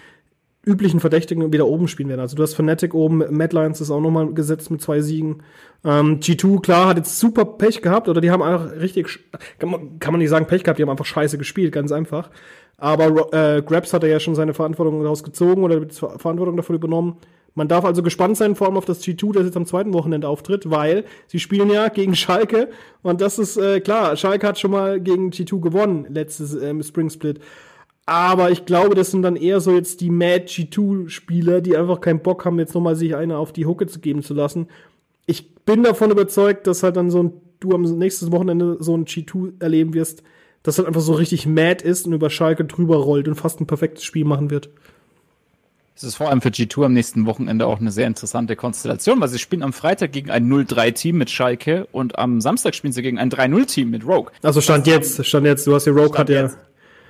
üblichen 0.66 1.00
Verdächtigen 1.00 1.52
wieder 1.52 1.66
oben 1.66 1.88
spielen 1.88 2.08
werden. 2.08 2.20
Also 2.20 2.36
du 2.36 2.42
hast 2.42 2.54
Fnatic 2.54 2.94
oben, 2.94 3.18
Mad 3.30 3.54
Lions 3.54 3.80
ist 3.80 3.90
auch 3.90 4.00
nochmal 4.00 4.32
gesetzt 4.32 4.70
mit 4.70 4.82
zwei 4.82 5.00
Siegen. 5.00 5.42
Ähm, 5.84 6.20
G2, 6.20 6.62
klar, 6.62 6.88
hat 6.88 6.96
jetzt 6.96 7.18
super 7.18 7.44
Pech 7.44 7.82
gehabt, 7.82 8.08
oder 8.08 8.20
die 8.20 8.30
haben 8.30 8.42
einfach 8.42 8.80
richtig, 8.80 9.20
kann 9.58 9.70
man, 9.70 9.98
kann 9.98 10.12
man 10.12 10.20
nicht 10.20 10.30
sagen 10.30 10.46
Pech 10.46 10.64
gehabt, 10.64 10.78
die 10.78 10.82
haben 10.82 10.90
einfach 10.90 11.04
scheiße 11.04 11.38
gespielt, 11.38 11.72
ganz 11.72 11.92
einfach. 11.92 12.30
Aber 12.78 13.32
äh, 13.32 13.62
Grabs 13.62 13.92
hat 13.92 14.02
er 14.02 14.08
ja 14.08 14.20
schon 14.20 14.34
seine 14.34 14.54
Verantwortung 14.54 15.00
daraus 15.02 15.22
gezogen 15.22 15.62
oder 15.62 15.80
die 15.80 15.94
Verantwortung 15.94 16.56
dafür 16.56 16.76
übernommen. 16.76 17.18
Man 17.54 17.68
darf 17.68 17.84
also 17.84 18.02
gespannt 18.02 18.36
sein, 18.36 18.56
vor 18.56 18.66
allem 18.66 18.76
auf 18.76 18.84
das 18.84 19.04
G2, 19.04 19.32
das 19.32 19.44
jetzt 19.44 19.56
am 19.56 19.66
zweiten 19.66 19.92
Wochenende 19.92 20.26
auftritt, 20.26 20.70
weil 20.70 21.04
sie 21.28 21.38
spielen 21.38 21.70
ja 21.70 21.88
gegen 21.88 22.16
Schalke 22.16 22.68
und 23.02 23.20
das 23.20 23.38
ist 23.38 23.56
äh, 23.56 23.80
klar, 23.80 24.16
Schalke 24.16 24.46
hat 24.48 24.58
schon 24.58 24.72
mal 24.72 25.00
gegen 25.00 25.30
G2 25.30 25.60
gewonnen, 25.60 26.06
letztes 26.08 26.54
ähm, 26.54 26.82
Spring 26.82 27.10
Split. 27.10 27.38
Aber 28.06 28.50
ich 28.50 28.66
glaube, 28.66 28.94
das 28.94 29.10
sind 29.10 29.22
dann 29.22 29.36
eher 29.36 29.60
so 29.60 29.72
jetzt 29.72 30.00
die 30.00 30.10
Mad 30.10 30.44
G2-Spieler, 30.46 31.60
die 31.62 31.76
einfach 31.76 32.00
keinen 32.00 32.20
Bock 32.20 32.44
haben, 32.44 32.58
jetzt 32.58 32.74
nochmal 32.74 32.96
sich 32.96 33.16
eine 33.16 33.38
auf 33.38 33.52
die 33.52 33.64
Hucke 33.64 33.86
zu 33.86 33.98
geben 33.98 34.22
zu 34.22 34.34
lassen. 34.34 34.68
Ich 35.26 35.54
bin 35.54 35.82
davon 35.82 36.10
überzeugt, 36.10 36.66
dass 36.66 36.82
halt 36.82 36.96
dann 36.96 37.10
so 37.10 37.22
ein, 37.22 37.32
du 37.60 37.72
am 37.72 37.82
nächsten 37.82 38.30
Wochenende 38.30 38.76
so 38.80 38.94
ein 38.94 39.06
G2 39.06 39.62
erleben 39.62 39.94
wirst, 39.94 40.22
das 40.62 40.76
halt 40.76 40.86
einfach 40.86 41.00
so 41.00 41.14
richtig 41.14 41.46
mad 41.46 41.82
ist 41.82 42.06
und 42.06 42.12
über 42.12 42.28
Schalke 42.28 42.66
drüber 42.66 42.96
rollt 42.96 43.26
und 43.26 43.36
fast 43.36 43.60
ein 43.60 43.66
perfektes 43.66 44.04
Spiel 44.04 44.24
machen 44.24 44.50
wird. 44.50 44.68
Es 45.96 46.02
ist 46.02 46.16
vor 46.16 46.28
allem 46.28 46.42
für 46.42 46.48
G2 46.48 46.86
am 46.86 46.92
nächsten 46.92 47.24
Wochenende 47.24 47.66
auch 47.66 47.80
eine 47.80 47.92
sehr 47.92 48.06
interessante 48.06 48.56
Konstellation, 48.56 49.20
weil 49.20 49.28
sie 49.28 49.38
spielen 49.38 49.62
am 49.62 49.72
Freitag 49.72 50.12
gegen 50.12 50.28
ein 50.28 50.50
0-3-Team 50.50 51.16
mit 51.16 51.30
Schalke 51.30 51.86
und 51.92 52.18
am 52.18 52.40
Samstag 52.40 52.74
spielen 52.74 52.92
sie 52.92 53.00
gegen 53.00 53.18
ein 53.18 53.30
3-0-Team 53.30 53.90
mit 53.90 54.04
Rogue. 54.04 54.32
Also 54.42 54.60
stand 54.60 54.86
jetzt, 54.88 55.24
stand 55.24 55.46
jetzt, 55.46 55.66
du 55.66 55.74
hast 55.74 55.86
ja 55.86 55.92
Rogue 55.92 56.18
hat 56.18 56.28
ja. 56.28 56.50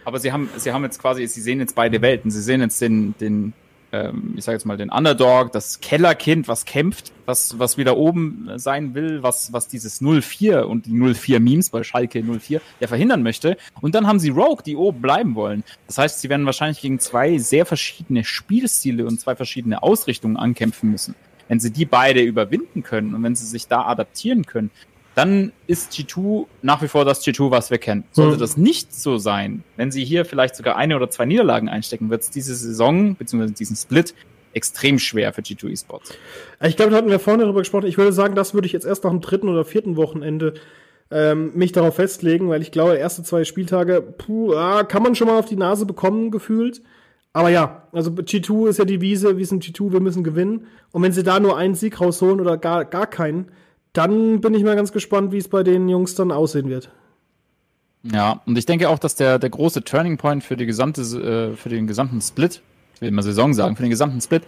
Aber 0.05 0.19
sie 0.19 0.33
haben, 0.33 0.49
sie 0.57 0.73
haben 0.73 0.85
jetzt 0.85 1.01
quasi, 1.01 1.27
sie 1.27 1.41
sehen 1.41 1.61
jetzt 1.61 1.75
beide 1.75 2.03
Welten. 2.03 2.31
Sie 2.31 2.43
sehen 2.43 2.61
jetzt 2.61 2.81
den, 2.81 3.15
den, 3.21 3.53
ähm, 3.93 4.35
ich 4.37 4.45
sage 4.45 4.57
jetzt 4.57 4.65
mal 4.65 4.77
den 4.77 4.91
Underdog, 4.91 5.53
das 5.53 5.81
Kellerkind, 5.81 6.49
was 6.49 6.65
kämpft, 6.65 7.13
was, 7.27 7.59
was 7.59 7.79
wieder 7.79 7.97
oben 7.97 8.51
sein 8.57 8.95
will, 8.95 9.23
was, 9.23 9.53
was 9.53 9.69
dieses 9.69 10.01
04 10.01 10.69
und 10.69 10.87
die 10.87 10.93
04 10.93 11.41
Memes 11.41 11.71
bei 11.71 11.83
Schalke 11.83 12.23
04 12.23 12.61
ja 12.81 12.87
verhindern 12.87 13.23
möchte. 13.23 13.57
Und 13.81 13.95
dann 13.95 14.07
haben 14.07 14.19
sie 14.19 14.31
Rogue, 14.31 14.63
die 14.65 14.77
oben 14.77 15.01
bleiben 15.01 15.35
wollen. 15.35 15.65
Das 15.87 15.99
heißt, 15.99 16.21
sie 16.21 16.29
werden 16.29 16.47
wahrscheinlich 16.47 16.81
gegen 16.81 16.99
zwei 16.99 17.39
sehr 17.39 17.67
verschiedene 17.67 18.25
Spielstile 18.25 19.07
und 19.07 19.21
zwei 19.21 19.37
verschiedene 19.37 19.83
Ausrichtungen 19.83 20.37
ankämpfen 20.37 20.91
müssen. 20.91 21.15
Wenn 21.49 21.61
sie 21.61 21.71
die 21.71 21.85
beide 21.85 22.23
überwinden 22.23 22.83
können 22.83 23.15
und 23.15 23.23
wenn 23.23 23.35
sie 23.35 23.47
sich 23.47 23.69
da 23.69 23.83
adaptieren 23.83 24.47
können, 24.47 24.71
dann 25.15 25.53
ist 25.67 25.93
G2 25.93 26.47
nach 26.63 26.83
wie 26.83 26.89
vor 26.89 27.05
das 27.05 27.25
G2, 27.25 27.51
was 27.51 27.71
wir 27.71 27.79
kennen. 27.79 28.05
Sollte 28.11 28.37
mhm. 28.37 28.41
das 28.41 28.57
nicht 28.57 28.93
so 28.95 29.19
sein, 29.19 29.63
wenn 29.77 29.91
sie 29.91 30.05
hier 30.05 30.25
vielleicht 30.25 30.57
sogar 30.57 30.77
eine 30.77 30.97
oder 30.97 31.11
zwei 31.11 31.25
Niederlagen 31.25 31.69
einstecken, 31.69 32.11
wird 32.11 32.23
es 32.23 32.31
diese 32.31 32.55
Saison, 32.55 33.17
beziehungsweise 33.17 33.55
diesen 33.55 33.77
Split, 33.77 34.15
extrem 34.53 34.99
schwer 34.99 35.33
für 35.33 35.41
G2 35.41 35.71
Esports. 35.73 36.15
Ich 36.63 36.77
glaube, 36.77 36.93
da 36.93 36.99
hatten 36.99 37.11
wir 37.11 37.19
vorne 37.19 37.43
darüber 37.43 37.61
gesprochen. 37.61 37.87
Ich 37.87 37.99
würde 37.99 38.13
sagen, 38.13 38.35
das 38.35 38.55
würde 38.55 38.67
ich 38.67 38.73
jetzt 38.73 38.87
erst 38.87 39.05
nach 39.05 39.11
dem 39.11 39.21
dritten 39.21 39.49
oder 39.49 39.65
vierten 39.65 39.97
Wochenende 39.97 40.55
ähm, 41.11 41.53
mich 41.55 41.73
darauf 41.73 41.97
festlegen, 41.97 42.49
weil 42.49 42.63
ich 42.63 42.73
glaube, 42.73 42.97
erste 42.97 43.23
zwei 43.23 43.45
Spieltage, 43.45 44.01
puh, 44.01 44.55
ah, 44.55 44.85
kann 44.85 45.03
man 45.03 45.15
schon 45.15 45.27
mal 45.27 45.39
auf 45.39 45.47
die 45.47 45.57
Nase 45.57 45.87
bekommen, 45.87 46.31
gefühlt. 46.31 46.83
Aber 47.33 47.49
ja, 47.49 47.89
also 47.93 48.11
G2 48.11 48.69
ist 48.69 48.79
ja 48.79 48.85
die 48.85 49.01
Wiese, 49.01 49.37
wir 49.37 49.47
sind 49.47 49.65
G2, 49.65 49.93
wir 49.93 50.01
müssen 50.01 50.23
gewinnen. 50.23 50.67
Und 50.93 51.03
wenn 51.03 51.13
sie 51.13 51.25
da 51.25 51.41
nur 51.41 51.57
einen 51.57 51.75
Sieg 51.75 52.01
rausholen 52.01 52.41
oder 52.41 52.57
gar, 52.57 52.85
gar 52.85 53.09
keinen, 53.09 53.49
dann 53.95 54.41
bin 54.41 54.55
ich 54.55 54.65
mal 54.65 54.77
ganz 54.77 54.93
gespannt, 54.93 55.33
wie 55.33 55.39
es 55.39 55.49
bei 55.49 55.63
den 55.63 55.89
Jungs 55.89 56.15
dann 56.15 56.31
aussehen 56.31 56.69
wird. 56.69 56.91
Ja, 58.03 58.43
und 58.45 58.59
ich 58.59 58.67
denke 58.67 58.91
auch, 58.91 58.99
dass 58.99 59.15
der, 59.15 59.39
der 59.39 59.49
große 59.49 59.83
Turning 59.83 60.19
Point 60.19 60.45
für 60.45 60.57
die 60.57 60.67
gesamte, 60.67 61.01
äh, 61.01 61.57
für 61.57 61.71
den 61.71 61.87
gesamten 61.87 62.21
Split, 62.21 62.61
ich 62.95 63.01
will 63.01 63.09
immer 63.09 63.23
Saison 63.23 63.55
sagen, 63.55 63.77
für 63.77 63.83
den 63.83 63.91
gesamten 63.91 64.21
Split, 64.21 64.43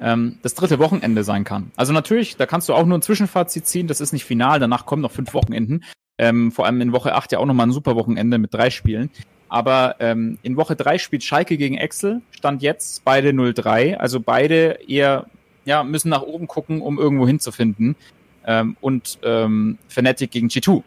ähm, 0.00 0.38
das 0.42 0.54
dritte 0.54 0.78
Wochenende 0.78 1.24
sein 1.24 1.44
kann. 1.44 1.72
Also 1.76 1.92
natürlich, 1.92 2.36
da 2.36 2.46
kannst 2.46 2.68
du 2.68 2.74
auch 2.74 2.86
nur 2.86 2.96
ein 2.96 3.02
Zwischenfazit 3.02 3.66
ziehen, 3.66 3.86
das 3.86 4.00
ist 4.00 4.12
nicht 4.12 4.24
final, 4.24 4.60
danach 4.60 4.86
kommen 4.86 5.02
noch 5.02 5.10
fünf 5.10 5.34
Wochenenden. 5.34 5.84
Ähm, 6.16 6.52
vor 6.52 6.64
allem 6.64 6.80
in 6.80 6.92
Woche 6.92 7.14
8 7.14 7.32
ja 7.32 7.38
auch 7.38 7.46
nochmal 7.46 7.66
ein 7.66 7.72
super 7.72 7.96
Wochenende 7.96 8.38
mit 8.38 8.54
drei 8.54 8.70
Spielen. 8.70 9.10
Aber 9.48 9.96
ähm, 9.98 10.38
in 10.42 10.56
Woche 10.56 10.76
3 10.76 10.96
spielt 10.96 11.24
Schalke 11.24 11.58
gegen 11.58 11.76
Excel, 11.76 12.22
stand 12.30 12.62
jetzt 12.62 13.04
beide 13.04 13.30
0-3, 13.30 13.96
also 13.96 14.20
beide 14.20 14.78
eher, 14.88 15.26
ja, 15.66 15.82
müssen 15.82 16.08
nach 16.08 16.22
oben 16.22 16.46
gucken, 16.46 16.80
um 16.80 16.98
irgendwo 16.98 17.26
hinzufinden 17.26 17.96
ähm, 18.46 18.76
und 18.80 19.18
ähm, 19.22 19.78
Fnatic 19.88 20.30
gegen 20.30 20.48
G2. 20.48 20.82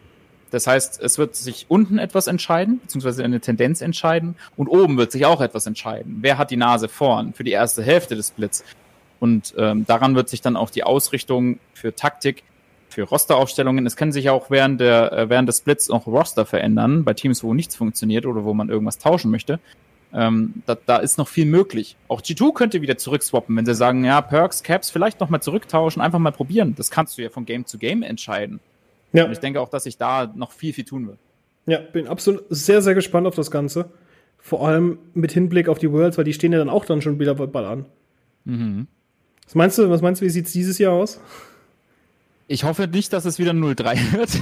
Das 0.50 0.66
heißt, 0.66 1.02
es 1.02 1.18
wird 1.18 1.34
sich 1.34 1.66
unten 1.68 1.98
etwas 1.98 2.28
entscheiden, 2.28 2.80
beziehungsweise 2.80 3.24
eine 3.24 3.40
Tendenz 3.40 3.80
entscheiden, 3.80 4.36
und 4.56 4.68
oben 4.68 4.96
wird 4.96 5.12
sich 5.12 5.26
auch 5.26 5.40
etwas 5.40 5.66
entscheiden. 5.66 6.18
Wer 6.20 6.38
hat 6.38 6.50
die 6.50 6.56
Nase 6.56 6.88
vorn 6.88 7.32
für 7.32 7.44
die 7.44 7.50
erste 7.50 7.82
Hälfte 7.82 8.14
des 8.14 8.28
Splits? 8.28 8.64
Und 9.18 9.54
ähm, 9.58 9.84
daran 9.86 10.14
wird 10.14 10.28
sich 10.28 10.42
dann 10.42 10.56
auch 10.56 10.70
die 10.70 10.84
Ausrichtung 10.84 11.58
für 11.74 11.94
Taktik, 11.94 12.44
für 12.88 13.02
Rosteraufstellungen, 13.02 13.84
es 13.84 13.96
kann 13.96 14.12
sich 14.12 14.30
auch 14.30 14.48
während, 14.48 14.80
der, 14.80 15.12
äh, 15.12 15.28
während 15.28 15.48
des 15.48 15.58
Splits 15.58 15.90
auch 15.90 16.06
Roster 16.06 16.46
verändern, 16.46 17.04
bei 17.04 17.12
Teams, 17.12 17.42
wo 17.42 17.52
nichts 17.52 17.76
funktioniert 17.76 18.24
oder 18.24 18.44
wo 18.44 18.54
man 18.54 18.70
irgendwas 18.70 18.98
tauschen 18.98 19.30
möchte. 19.30 19.58
Ähm, 20.18 20.62
da, 20.64 20.78
da 20.86 20.96
ist 20.96 21.18
noch 21.18 21.28
viel 21.28 21.44
möglich. 21.44 21.94
Auch 22.08 22.22
G2 22.22 22.54
könnte 22.54 22.80
wieder 22.80 22.96
zurückswappen, 22.96 23.54
wenn 23.54 23.66
sie 23.66 23.74
sagen, 23.74 24.02
ja, 24.02 24.22
Perks, 24.22 24.62
Caps, 24.62 24.88
vielleicht 24.88 25.20
nochmal 25.20 25.42
zurücktauschen, 25.42 26.00
einfach 26.00 26.18
mal 26.18 26.32
probieren. 26.32 26.74
Das 26.74 26.90
kannst 26.90 27.18
du 27.18 27.22
ja 27.22 27.28
von 27.28 27.44
Game 27.44 27.66
zu 27.66 27.76
Game 27.76 28.02
entscheiden. 28.02 28.58
Ja. 29.12 29.26
Und 29.26 29.32
ich 29.32 29.40
denke 29.40 29.60
auch, 29.60 29.68
dass 29.68 29.84
sich 29.84 29.98
da 29.98 30.32
noch 30.34 30.52
viel, 30.52 30.72
viel 30.72 30.84
tun 30.84 31.06
wird. 31.06 31.18
Ja, 31.66 31.80
bin 31.80 32.06
absolut 32.06 32.44
sehr, 32.48 32.80
sehr 32.80 32.94
gespannt 32.94 33.26
auf 33.26 33.34
das 33.34 33.50
Ganze. 33.50 33.90
Vor 34.38 34.66
allem 34.66 34.98
mit 35.12 35.32
Hinblick 35.32 35.68
auf 35.68 35.78
die 35.78 35.92
Worlds, 35.92 36.16
weil 36.16 36.24
die 36.24 36.32
stehen 36.32 36.52
ja 36.52 36.58
dann 36.58 36.70
auch 36.70 36.86
dann 36.86 37.02
schon 37.02 37.18
wieder 37.18 37.34
bald 37.34 37.66
an. 37.66 37.84
Mhm. 38.46 38.86
Was 39.44 39.54
meinst 39.54 39.76
du, 39.76 39.90
was 39.90 40.00
meinst 40.00 40.22
du, 40.22 40.24
wie 40.24 40.30
sieht 40.30 40.46
es 40.46 40.52
dieses 40.52 40.78
Jahr 40.78 40.94
aus? 40.94 41.20
Ich 42.48 42.64
hoffe 42.64 42.86
nicht, 42.86 43.12
dass 43.12 43.26
es 43.26 43.38
wieder 43.38 43.50
0-3 43.50 44.12
wird. 44.16 44.40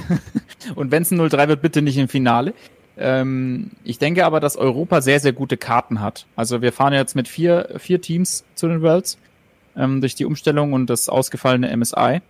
Und 0.75 0.91
wenn 0.91 1.01
es 1.01 1.11
ein 1.11 1.19
0-3 1.19 1.49
wird, 1.49 1.61
bitte 1.61 1.81
nicht 1.81 1.97
im 1.97 2.07
Finale. 2.07 2.53
Ähm, 2.97 3.71
ich 3.83 3.99
denke 3.99 4.25
aber, 4.25 4.39
dass 4.39 4.55
Europa 4.55 5.01
sehr, 5.01 5.19
sehr 5.19 5.33
gute 5.33 5.57
Karten 5.57 6.01
hat. 6.01 6.25
Also 6.35 6.61
wir 6.61 6.71
fahren 6.71 6.93
jetzt 6.93 7.15
mit 7.15 7.27
vier, 7.27 7.75
vier 7.77 8.01
Teams 8.01 8.45
zu 8.55 8.67
den 8.67 8.81
Worlds 8.81 9.17
ähm, 9.75 10.01
durch 10.01 10.15
die 10.15 10.25
Umstellung 10.25 10.73
und 10.73 10.89
das 10.89 11.09
ausgefallene 11.09 11.75
MSI. 11.75 12.21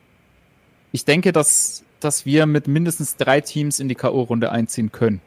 Ich 0.91 1.05
denke, 1.05 1.31
dass, 1.31 1.83
dass 1.99 2.25
wir 2.25 2.45
mit 2.45 2.67
mindestens 2.67 3.17
drei 3.17 3.41
Teams 3.41 3.79
in 3.79 3.89
die 3.89 3.95
K.O.-Runde 3.95 4.47
einziehen 4.47 4.91
können. 4.91 5.21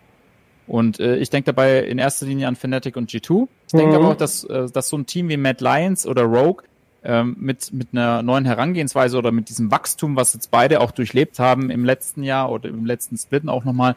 Und 0.67 1.01
äh, 1.01 1.17
ich 1.17 1.31
denke 1.31 1.47
dabei 1.47 1.81
in 1.81 1.99
erster 1.99 2.27
Linie 2.27 2.47
an 2.49 2.57
Fnatic 2.57 2.97
und 2.97 3.11
G2. 3.11 3.49
Ich 3.67 3.75
mhm. 3.75 3.79
denke 3.79 3.97
aber 3.97 4.11
auch, 4.11 4.17
dass, 4.17 4.45
äh, 4.45 4.69
dass 4.71 4.89
so 4.89 4.99
ein 4.99 5.07
Team 5.07 5.29
wie 5.29 5.37
Mad 5.37 5.63
Lions 5.65 6.07
oder 6.07 6.23
Rogue 6.23 6.65
ähm, 7.05 7.37
mit, 7.39 7.73
mit 7.73 7.89
einer 7.93 8.23
neuen 8.23 8.45
Herangehensweise 8.45 9.17
oder 9.17 9.33
mit 9.33 9.49
diesem 9.49 9.71
Wachstum, 9.71 10.17
was 10.17 10.35
jetzt 10.35 10.51
beide 10.51 10.81
auch 10.81 10.91
durchlebt 10.91 11.39
haben 11.39 11.71
im 11.71 11.85
letzten 11.85 12.23
Jahr 12.23 12.51
oder 12.51 12.69
im 12.69 12.85
letzten 12.85 13.17
Split 13.17 13.49
auch 13.49 13.65
nochmal, 13.65 13.97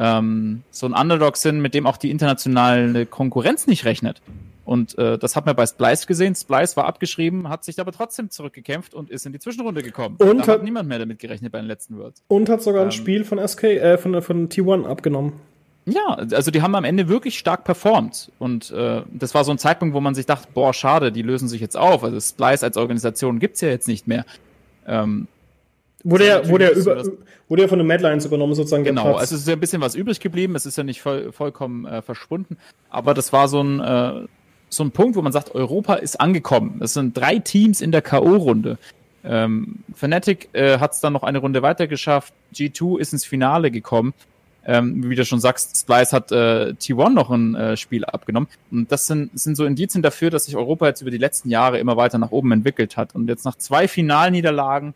ähm, 0.00 0.62
so 0.70 0.86
ein 0.86 0.94
Underdog 0.94 1.36
sind, 1.36 1.60
mit 1.60 1.74
dem 1.74 1.86
auch 1.86 1.98
die 1.98 2.10
internationale 2.10 3.04
Konkurrenz 3.04 3.66
nicht 3.66 3.84
rechnet. 3.84 4.22
Und 4.64 4.96
äh, 4.98 5.18
das 5.18 5.36
hat 5.36 5.46
man 5.46 5.54
bei 5.56 5.66
Splice 5.66 6.06
gesehen. 6.06 6.34
Splice 6.34 6.76
war 6.76 6.86
abgeschrieben, 6.86 7.48
hat 7.48 7.64
sich 7.64 7.80
aber 7.80 7.92
trotzdem 7.92 8.30
zurückgekämpft 8.30 8.94
und 8.94 9.10
ist 9.10 9.26
in 9.26 9.32
die 9.32 9.38
Zwischenrunde 9.38 9.82
gekommen. 9.82 10.16
Und 10.18 10.38
da 10.38 10.42
hat, 10.42 10.48
hat 10.48 10.62
niemand 10.62 10.88
mehr 10.88 10.98
damit 10.98 11.18
gerechnet 11.18 11.52
bei 11.52 11.58
den 11.58 11.66
letzten 11.66 11.98
Worlds. 11.98 12.22
Und 12.28 12.48
hat 12.48 12.62
sogar 12.62 12.82
ähm, 12.82 12.88
ein 12.88 12.92
Spiel 12.92 13.24
von 13.24 13.46
SK, 13.46 13.64
äh, 13.64 13.98
von, 13.98 14.22
von 14.22 14.48
T1 14.48 14.86
abgenommen. 14.86 15.34
Ja, 15.86 16.14
also 16.32 16.50
die 16.50 16.62
haben 16.62 16.74
am 16.74 16.84
Ende 16.84 17.08
wirklich 17.08 17.38
stark 17.38 17.64
performt. 17.64 18.30
Und 18.38 18.70
äh, 18.70 19.02
das 19.12 19.34
war 19.34 19.44
so 19.44 19.50
ein 19.50 19.58
Zeitpunkt, 19.58 19.94
wo 19.94 20.00
man 20.00 20.14
sich 20.14 20.24
dachte, 20.24 20.48
boah, 20.54 20.72
schade, 20.72 21.12
die 21.12 21.22
lösen 21.22 21.48
sich 21.48 21.60
jetzt 21.60 21.76
auf. 21.76 22.04
Also 22.04 22.20
Splice 22.20 22.62
als 22.62 22.76
Organisation 22.76 23.38
gibt's 23.38 23.60
ja 23.60 23.68
jetzt 23.68 23.88
nicht 23.88 24.06
mehr. 24.06 24.24
Ähm, 24.86 25.26
Wurde 26.02 26.24
er, 26.26 26.48
wurde, 26.48 26.64
er 26.64 26.76
über, 26.76 27.04
wurde 27.48 27.62
er 27.62 27.68
von 27.68 27.78
den 27.78 27.86
Madlines 27.86 28.24
übernommen, 28.24 28.54
sozusagen? 28.54 28.84
Genau, 28.84 29.14
also 29.14 29.34
es 29.34 29.42
ist 29.42 29.48
ja 29.48 29.54
ein 29.54 29.60
bisschen 29.60 29.82
was 29.82 29.94
übrig 29.94 30.20
geblieben, 30.20 30.54
es 30.54 30.64
ist 30.64 30.78
ja 30.78 30.84
nicht 30.84 31.02
voll, 31.02 31.30
vollkommen 31.32 31.84
äh, 31.84 32.00
verschwunden, 32.00 32.56
aber 32.88 33.12
das 33.12 33.32
war 33.32 33.48
so 33.48 33.62
ein, 33.62 33.80
äh, 33.80 34.26
so 34.70 34.84
ein 34.84 34.92
Punkt, 34.92 35.16
wo 35.16 35.22
man 35.22 35.32
sagt, 35.32 35.54
Europa 35.54 35.94
ist 35.94 36.20
angekommen. 36.20 36.80
Es 36.82 36.94
sind 36.94 37.16
drei 37.16 37.38
Teams 37.38 37.80
in 37.80 37.92
der 37.92 38.02
K.O.-Runde. 38.02 38.78
Ähm, 39.24 39.80
Fnatic 39.94 40.48
äh, 40.52 40.78
hat 40.78 40.92
es 40.92 41.00
dann 41.00 41.12
noch 41.12 41.22
eine 41.22 41.38
Runde 41.38 41.60
weiter 41.60 41.86
geschafft, 41.86 42.32
G2 42.54 42.98
ist 42.98 43.12
ins 43.12 43.24
Finale 43.24 43.70
gekommen. 43.70 44.14
Ähm, 44.64 45.08
wie 45.08 45.14
du 45.14 45.24
schon 45.24 45.40
sagst, 45.40 45.76
Splice 45.76 46.12
hat 46.12 46.32
äh, 46.32 46.74
T1 46.78 47.10
noch 47.10 47.30
ein 47.30 47.54
äh, 47.54 47.76
Spiel 47.76 48.04
abgenommen. 48.04 48.48
Und 48.70 48.92
das 48.92 49.06
sind, 49.06 49.38
sind 49.38 49.56
so 49.56 49.64
Indizien 49.64 50.02
dafür, 50.02 50.30
dass 50.30 50.44
sich 50.44 50.56
Europa 50.56 50.86
jetzt 50.86 51.00
über 51.00 51.10
die 51.10 51.18
letzten 51.18 51.48
Jahre 51.50 51.78
immer 51.78 51.96
weiter 51.96 52.18
nach 52.18 52.30
oben 52.30 52.52
entwickelt 52.52 52.96
hat. 52.96 53.14
Und 53.14 53.28
jetzt 53.28 53.44
nach 53.44 53.56
zwei 53.56 53.88
Finalniederlagen 53.88 54.94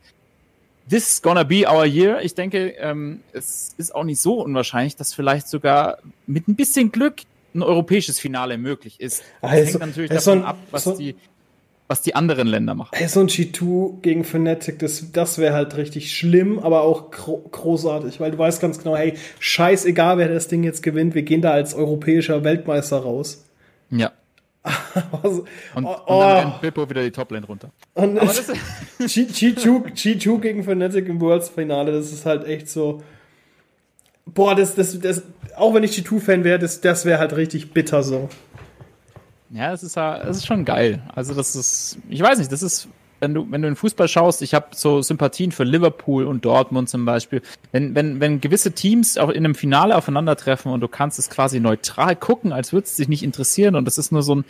this 0.88 1.10
is 1.10 1.22
gonna 1.22 1.44
be 1.44 1.68
our 1.68 1.84
year. 1.84 2.20
Ich 2.22 2.34
denke, 2.34 2.74
ähm, 2.78 3.20
es 3.32 3.74
ist 3.76 3.94
auch 3.94 4.04
nicht 4.04 4.20
so 4.20 4.42
unwahrscheinlich, 4.42 4.96
dass 4.96 5.14
vielleicht 5.14 5.48
sogar 5.48 5.98
mit 6.26 6.48
ein 6.48 6.56
bisschen 6.56 6.92
Glück 6.92 7.16
ein 7.54 7.62
europäisches 7.62 8.18
Finale 8.18 8.58
möglich 8.58 9.00
ist. 9.00 9.22
Das 9.40 9.50
also, 9.50 9.64
hängt 9.64 9.80
natürlich 9.80 10.10
davon 10.10 10.38
ein, 10.38 10.44
ab, 10.44 10.58
was 10.70 10.84
so, 10.84 10.96
die 10.96 11.14
was 11.86 12.00
die 12.00 12.14
anderen 12.14 12.48
Länder 12.48 12.74
machen. 12.74 12.90
Hey, 12.94 13.08
so 13.08 13.20
ein 13.20 13.28
G2 13.28 14.00
gegen 14.00 14.24
Fnatic, 14.24 14.78
das, 14.78 15.12
das 15.12 15.38
wäre 15.38 15.54
halt 15.54 15.76
richtig 15.76 16.16
schlimm, 16.16 16.58
aber 16.58 16.82
auch 16.82 17.10
gro 17.10 17.38
großartig, 17.50 18.20
weil 18.20 18.30
du 18.30 18.38
weißt 18.38 18.60
ganz 18.60 18.78
genau, 18.78 18.96
hey, 18.96 19.14
scheißegal, 19.38 20.16
wer 20.18 20.28
das 20.28 20.48
Ding 20.48 20.64
jetzt 20.64 20.82
gewinnt, 20.82 21.14
wir 21.14 21.22
gehen 21.22 21.42
da 21.42 21.50
als 21.52 21.74
europäischer 21.74 22.42
Weltmeister 22.42 22.96
raus. 22.96 23.44
Ja. 23.90 24.12
also, 25.22 25.44
und, 25.74 25.84
oh, 25.84 25.96
und 26.06 26.20
dann 26.20 26.38
rennt 26.38 26.60
Bippo 26.62 26.88
wieder 26.88 27.02
die 27.02 27.10
Toplane 27.10 27.46
runter. 27.46 27.70
Und 27.94 28.18
G2, 28.18 30.38
gegen 30.40 30.64
Fnatic 30.64 31.08
im 31.08 31.20
Worlds 31.20 31.50
Finale, 31.50 31.92
das 31.92 32.12
ist 32.12 32.24
halt 32.24 32.46
echt 32.46 32.68
so. 32.68 33.02
Boah, 34.26 34.54
das, 34.54 34.74
das, 34.74 34.98
das, 34.98 35.22
auch 35.56 35.74
wenn 35.74 35.84
ich 35.84 35.98
G2-Fan 35.98 36.44
wäre, 36.44 36.58
das, 36.58 36.80
das 36.80 37.04
wäre 37.04 37.18
halt 37.18 37.36
richtig 37.36 37.72
bitter 37.72 38.02
so. 38.02 38.30
Ja, 39.50 39.72
es 39.72 39.82
ist, 39.82 39.98
das 39.98 40.38
ist 40.38 40.46
schon 40.46 40.64
geil. 40.64 41.02
Also, 41.14 41.34
das 41.34 41.54
ist, 41.54 41.98
ich 42.08 42.22
weiß 42.22 42.38
nicht, 42.38 42.50
das 42.50 42.62
ist, 42.62 42.88
wenn 43.24 43.34
du, 43.34 43.46
wenn 43.50 43.62
du 43.62 43.68
in 43.68 43.76
Fußball 43.76 44.06
schaust, 44.06 44.42
ich 44.42 44.52
habe 44.52 44.66
so 44.74 45.00
Sympathien 45.00 45.50
für 45.50 45.64
Liverpool 45.64 46.24
und 46.24 46.44
Dortmund 46.44 46.90
zum 46.90 47.06
Beispiel. 47.06 47.40
Wenn, 47.72 47.94
wenn, 47.94 48.20
wenn 48.20 48.40
gewisse 48.40 48.72
Teams 48.72 49.16
auch 49.16 49.30
in 49.30 49.44
einem 49.44 49.54
Finale 49.54 49.96
aufeinandertreffen 49.96 50.70
und 50.70 50.80
du 50.80 50.88
kannst 50.88 51.18
es 51.18 51.30
quasi 51.30 51.58
neutral 51.58 52.16
gucken, 52.16 52.52
als 52.52 52.72
würde 52.72 52.84
es 52.84 52.96
dich 52.96 53.08
nicht 53.08 53.22
interessieren 53.22 53.76
und 53.76 53.86
das 53.86 53.96
ist 53.96 54.12
nur 54.12 54.22
so 54.22 54.36
ein, 54.36 54.44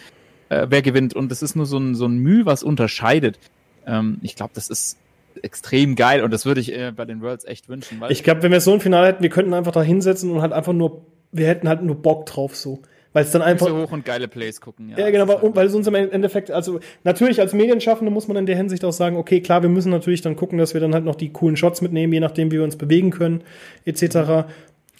äh, 0.48 0.66
wer 0.68 0.82
gewinnt 0.82 1.14
und 1.14 1.30
das 1.30 1.40
ist 1.40 1.54
nur 1.54 1.66
so 1.66 1.78
ein, 1.78 1.94
so 1.94 2.06
ein 2.06 2.18
Mühe, 2.18 2.46
was 2.46 2.64
unterscheidet. 2.64 3.38
Ähm, 3.86 4.18
ich 4.22 4.34
glaube, 4.34 4.50
das 4.54 4.68
ist 4.68 4.98
extrem 5.42 5.94
geil 5.94 6.22
und 6.24 6.32
das 6.32 6.44
würde 6.44 6.60
ich 6.60 6.72
äh, 6.72 6.92
bei 6.94 7.04
den 7.04 7.22
Worlds 7.22 7.44
echt 7.44 7.68
wünschen. 7.68 8.02
ich 8.08 8.24
glaube, 8.24 8.42
wenn 8.42 8.50
wir 8.50 8.60
so 8.60 8.72
ein 8.72 8.80
Finale 8.80 9.06
hätten, 9.06 9.22
wir 9.22 9.30
könnten 9.30 9.54
einfach 9.54 9.72
da 9.72 9.82
hinsetzen 9.82 10.30
und 10.30 10.42
halt 10.42 10.52
einfach 10.52 10.72
nur, 10.72 11.06
wir 11.30 11.46
hätten 11.46 11.68
halt 11.68 11.82
nur 11.82 11.96
Bock 12.02 12.26
drauf 12.26 12.56
so. 12.56 12.82
Weil 13.14 13.24
es 13.24 13.30
dann 13.30 13.42
einfach. 13.42 13.68
So 13.68 13.76
hoch 13.78 13.92
und 13.92 14.04
geile 14.04 14.26
Plays 14.26 14.60
gucken, 14.60 14.90
ja. 14.90 14.98
Ja, 14.98 15.10
genau, 15.10 15.28
weil, 15.28 15.54
weil 15.54 15.66
es 15.68 15.74
uns 15.74 15.86
im 15.86 15.94
Endeffekt, 15.94 16.50
also 16.50 16.80
natürlich 17.04 17.40
als 17.40 17.52
Medienschaffende 17.52 18.10
muss 18.12 18.26
man 18.26 18.36
in 18.36 18.44
der 18.44 18.56
Hinsicht 18.56 18.84
auch 18.84 18.92
sagen, 18.92 19.16
okay, 19.16 19.40
klar, 19.40 19.62
wir 19.62 19.68
müssen 19.70 19.90
natürlich 19.90 20.20
dann 20.20 20.34
gucken, 20.34 20.58
dass 20.58 20.74
wir 20.74 20.80
dann 20.80 20.92
halt 20.94 21.04
noch 21.04 21.14
die 21.14 21.32
coolen 21.32 21.56
Shots 21.56 21.80
mitnehmen, 21.80 22.12
je 22.12 22.18
nachdem, 22.18 22.50
wie 22.50 22.56
wir 22.56 22.64
uns 22.64 22.76
bewegen 22.76 23.10
können, 23.10 23.44
etc. 23.84 24.48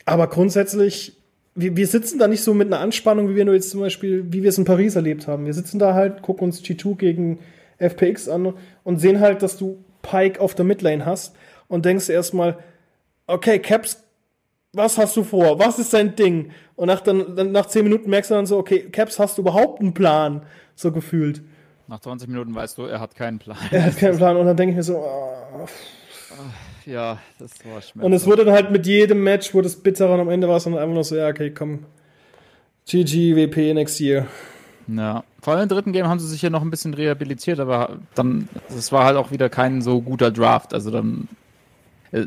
Aber 0.07 0.29
grundsätzlich, 0.29 1.17
wir, 1.57 1.77
wir 1.77 1.89
sitzen 1.89 2.21
da 2.21 2.29
nicht 2.29 2.45
so 2.45 2.55
mit 2.55 2.69
einer 2.69 2.79
Anspannung, 2.79 3.29
wie 3.29 3.35
wir 3.35 3.45
nur 3.45 3.55
jetzt 3.55 3.71
zum 3.71 3.81
Beispiel, 3.81 4.25
wie 4.31 4.45
wir 4.45 4.51
es 4.51 4.59
in 4.59 4.65
Paris 4.65 4.95
erlebt 4.95 5.27
haben. 5.27 5.45
Wir 5.45 5.55
sitzen 5.55 5.81
da 5.81 5.95
halt, 5.95 6.23
gucken 6.23 6.47
uns 6.47 6.63
G2 6.63 6.97
gegen 6.97 7.41
FPX 7.79 8.29
an 8.29 8.55
und 8.85 9.01
sehen 9.01 9.19
halt, 9.19 9.43
dass 9.43 9.59
du 9.59 9.83
Pike 10.03 10.41
auf 10.41 10.55
der 10.55 10.65
Midlane 10.65 11.05
hast 11.05 11.35
und 11.67 11.85
denkst 11.85 12.09
erstmal, 12.09 12.59
okay, 13.27 13.59
Caps, 13.59 14.04
was 14.77 14.99
hast 14.99 15.17
du 15.17 15.25
vor? 15.25 15.59
Was 15.59 15.79
ist 15.79 15.93
dein 15.93 16.17
Ding? 16.17 16.51
Und 16.77 16.89
nach, 16.89 17.01
dann, 17.01 17.37
dann, 17.37 17.53
nach 17.53 17.67
zehn 17.67 17.85
Minuten 17.85 18.11
merkst 18.11 18.31
du 18.31 18.35
dann 18.35 18.47
so, 18.47 18.59
okay, 18.59 18.89
Caps, 18.91 19.19
hast 19.19 19.39
du 19.39 19.43
überhaupt 19.43 19.81
einen 19.81 19.95
Plan? 19.95 20.43
So 20.75 20.93
gefühlt. 20.93 21.43
Nach 21.87 22.01
20 22.01 22.29
Minuten 22.29 22.55
weißt 22.55 22.79
du, 22.79 22.85
er 22.85 23.01
hat 23.01 23.15
keinen 23.15 23.39
Plan. 23.39 23.59
Er 23.71 23.85
hat 23.87 23.97
keinen 23.99 24.17
Plan 24.17 24.37
und 24.37 24.47
dann 24.47 24.57
denke 24.57 24.71
ich 24.71 24.77
mir 24.77 24.83
so, 24.83 24.97
oh. 24.97 25.67
ja, 26.87 27.19
das 27.39 27.53
war 27.65 27.83
schmerzhaft. 27.83 28.05
Und 28.05 28.13
es 28.13 28.27
wurde 28.27 28.45
dann 28.45 28.55
halt 28.55 28.71
mit 28.71 28.87
jedem 28.87 29.23
Match, 29.23 29.53
wurde 29.53 29.67
es 29.67 29.77
bitterer 29.77 30.15
und 30.15 30.21
am 30.21 30.31
Ende 30.31 30.49
war 30.49 30.57
es 30.57 30.65
dann 30.65 30.77
einfach 30.77 30.95
nur 30.95 31.05
so, 31.05 31.15
ja, 31.17 31.29
okay, 31.29 31.51
komm, 31.51 31.85
GG, 32.87 33.37
WP 33.37 33.75
next 33.75 34.01
year. 34.01 34.27
Ja, 34.87 35.25
vor 35.41 35.55
allem 35.55 35.65
im 35.65 35.69
dritten 35.69 35.93
Game 35.93 36.09
haben 36.09 36.21
sie 36.21 36.29
sich 36.29 36.43
ja 36.43 36.51
noch 36.51 36.63
ein 36.63 36.71
bisschen 36.71 36.95
rehabilitiert, 36.95 37.61
aber 37.61 37.99
dann, 38.15 38.49
das 38.69 38.93
war 38.93 39.05
halt 39.05 39.17
auch 39.17 39.31
wieder 39.31 39.49
kein 39.49 39.83
so 39.83 40.01
guter 40.01 40.31
Draft. 40.31 40.75
Also 40.75 40.91
dann, 40.91 41.29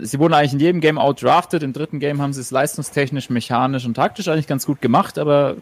sie 0.01 0.19
wurden 0.19 0.33
eigentlich 0.33 0.53
in 0.53 0.59
jedem 0.59 0.81
Game 0.81 0.97
outdrafted. 0.97 1.63
Im 1.63 1.73
dritten 1.73 1.99
Game 1.99 2.21
haben 2.21 2.33
sie 2.33 2.41
es 2.41 2.51
leistungstechnisch, 2.51 3.29
mechanisch 3.29 3.85
und 3.85 3.93
taktisch 3.93 4.27
eigentlich 4.27 4.47
ganz 4.47 4.65
gut 4.65 4.81
gemacht, 4.81 5.17
aber 5.17 5.55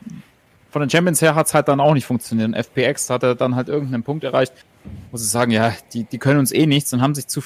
von 0.72 0.82
den 0.82 0.90
Champions 0.90 1.22
her 1.22 1.36
hat 1.36 1.48
es 1.48 1.54
halt 1.54 1.68
dann 1.68 1.80
auch 1.80 1.94
nicht 1.94 2.06
funktioniert. 2.06 2.48
Und 2.48 2.54
FPX 2.54 3.10
hat 3.10 3.24
er 3.24 3.36
dann 3.36 3.56
halt 3.56 3.70
irgendeinen 3.70 4.04
Punkt 4.04 4.24
erreicht, 4.24 4.54
wo 5.12 5.18
sie 5.18 5.26
sagen, 5.26 5.52
ja, 5.52 5.74
die, 5.94 6.04
die 6.04 6.18
können 6.18 6.40
uns 6.40 6.52
eh 6.52 6.66
nichts 6.66 6.92
und 6.94 7.02
haben 7.02 7.16
sich 7.16 7.28
zu, 7.28 7.42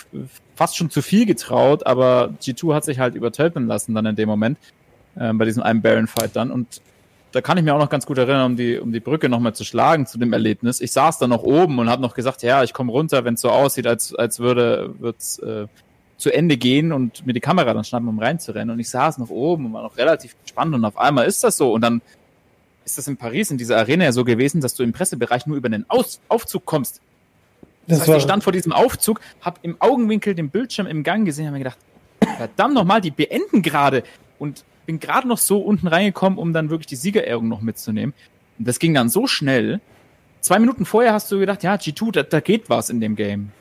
fast 0.56 0.78
schon 0.78 0.90
zu 0.90 1.02
viel 1.02 1.26
getraut, 1.26 1.86
aber 1.86 2.34
G2 2.42 2.74
hat 2.74 2.86
sich 2.86 3.00
halt 3.00 3.16
übertölpeln 3.16 3.68
lassen 3.68 3.94
dann 3.94 4.06
in 4.06 4.16
dem 4.16 4.30
Moment, 4.30 4.58
äh, 5.16 5.32
bei 5.34 5.46
diesem 5.46 5.64
einen 5.64 5.82
Baron-Fight 5.82 6.36
dann 6.36 6.50
und 6.50 6.82
da 7.32 7.42
kann 7.42 7.58
ich 7.58 7.64
mir 7.64 7.76
auch 7.76 7.80
noch 7.80 7.90
ganz 7.90 8.08
gut 8.08 8.18
erinnern, 8.18 8.46
um 8.46 8.58
die, 8.58 8.80
um 8.80 8.92
die 8.92 9.00
Brücke 9.00 9.30
nochmal 9.30 9.54
zu 9.54 9.64
schlagen 9.64 10.08
zu 10.08 10.18
dem 10.18 10.34
Erlebnis. 10.34 10.82
Ich 10.82 10.92
saß 10.92 11.20
da 11.20 11.28
noch 11.28 11.44
oben 11.44 11.78
und 11.78 11.88
habe 11.88 12.02
noch 12.02 12.16
gesagt, 12.16 12.42
ja, 12.42 12.64
ich 12.64 12.74
komme 12.74 12.92
runter, 12.92 13.24
wenn 13.24 13.36
es 13.36 13.42
so 13.42 13.50
aussieht, 13.50 13.86
als, 13.86 14.16
als 14.16 14.40
würde 14.40 14.96
es 15.16 15.38
äh, 15.38 15.68
zu 16.20 16.32
Ende 16.32 16.58
gehen 16.58 16.92
und 16.92 17.26
mir 17.26 17.34
die 17.34 17.40
Kamera 17.40 17.74
dann 17.74 17.84
schnappen, 17.84 18.10
um 18.10 18.20
reinzurennen. 18.20 18.72
Und 18.72 18.80
ich 18.80 18.90
saß 18.90 19.18
noch 19.18 19.30
oben 19.30 19.68
und 19.68 19.74
war 19.74 19.84
noch 19.84 19.98
relativ 19.98 20.36
gespannt 20.44 20.76
und 20.76 20.84
auf 20.84 20.98
einmal 20.98 21.26
ist 21.26 21.44
das 21.44 21.58
so. 21.58 21.74
Und 21.74 21.82
dann 21.82 22.02
ist 22.84 22.98
das 22.98 23.08
in 23.08 23.16
Paris 23.18 23.52
in 23.52 23.58
dieser 23.58 23.78
Arena 23.78 24.04
ja 24.04 24.12
so 24.12 24.26
gewesen, 24.26 24.60
dass 24.60 24.76
du 24.76 24.84
im 24.84 24.92
Pressebereich 24.92 25.48
nur 25.48 25.56
über 25.56 25.70
den 25.70 25.90
Aus 25.90 26.20
Aufzug 26.28 26.66
kommst. 26.66 27.02
Das, 27.88 28.00
das 28.00 28.08
heißt, 28.08 28.18
ich 28.18 28.24
stand 28.24 28.44
vor 28.44 28.54
diesem 28.54 28.74
Aufzug, 28.74 29.22
habe 29.42 29.60
im 29.64 29.78
Augenwinkel 29.80 30.36
den 30.36 30.50
Bildschirm 30.50 30.88
im 30.88 31.04
Gang 31.04 31.26
gesehen, 31.26 31.46
habe 31.46 31.58
mir 31.58 31.64
gedacht, 31.64 31.80
verdammt 32.38 32.76
nochmal, 32.76 33.00
die 33.00 33.12
beenden 33.12 33.62
gerade. 33.62 34.04
Und 34.38 34.66
bin 34.86 35.00
gerade 35.00 35.28
noch 35.28 35.38
so 35.38 35.60
unten 35.60 35.88
reingekommen, 35.88 36.38
um 36.38 36.52
dann 36.52 36.70
wirklich 36.70 36.88
die 36.88 36.96
Siegerehrung 36.96 37.48
noch 37.48 37.62
mitzunehmen. 37.62 38.14
Und 38.58 38.68
das 38.68 38.80
ging 38.80 38.94
dann 38.94 39.08
so 39.08 39.26
schnell. 39.26 39.80
Zwei 40.42 40.60
Minuten 40.60 40.86
vorher 40.86 41.14
hast 41.14 41.32
du 41.32 41.40
gedacht, 41.40 41.64
ja, 41.64 41.76
G2, 41.76 42.12
da, 42.12 42.24
da 42.24 42.40
geht 42.42 42.70
was 42.70 42.90
in 42.90 43.00
dem 43.00 43.16
Game. 43.16 43.52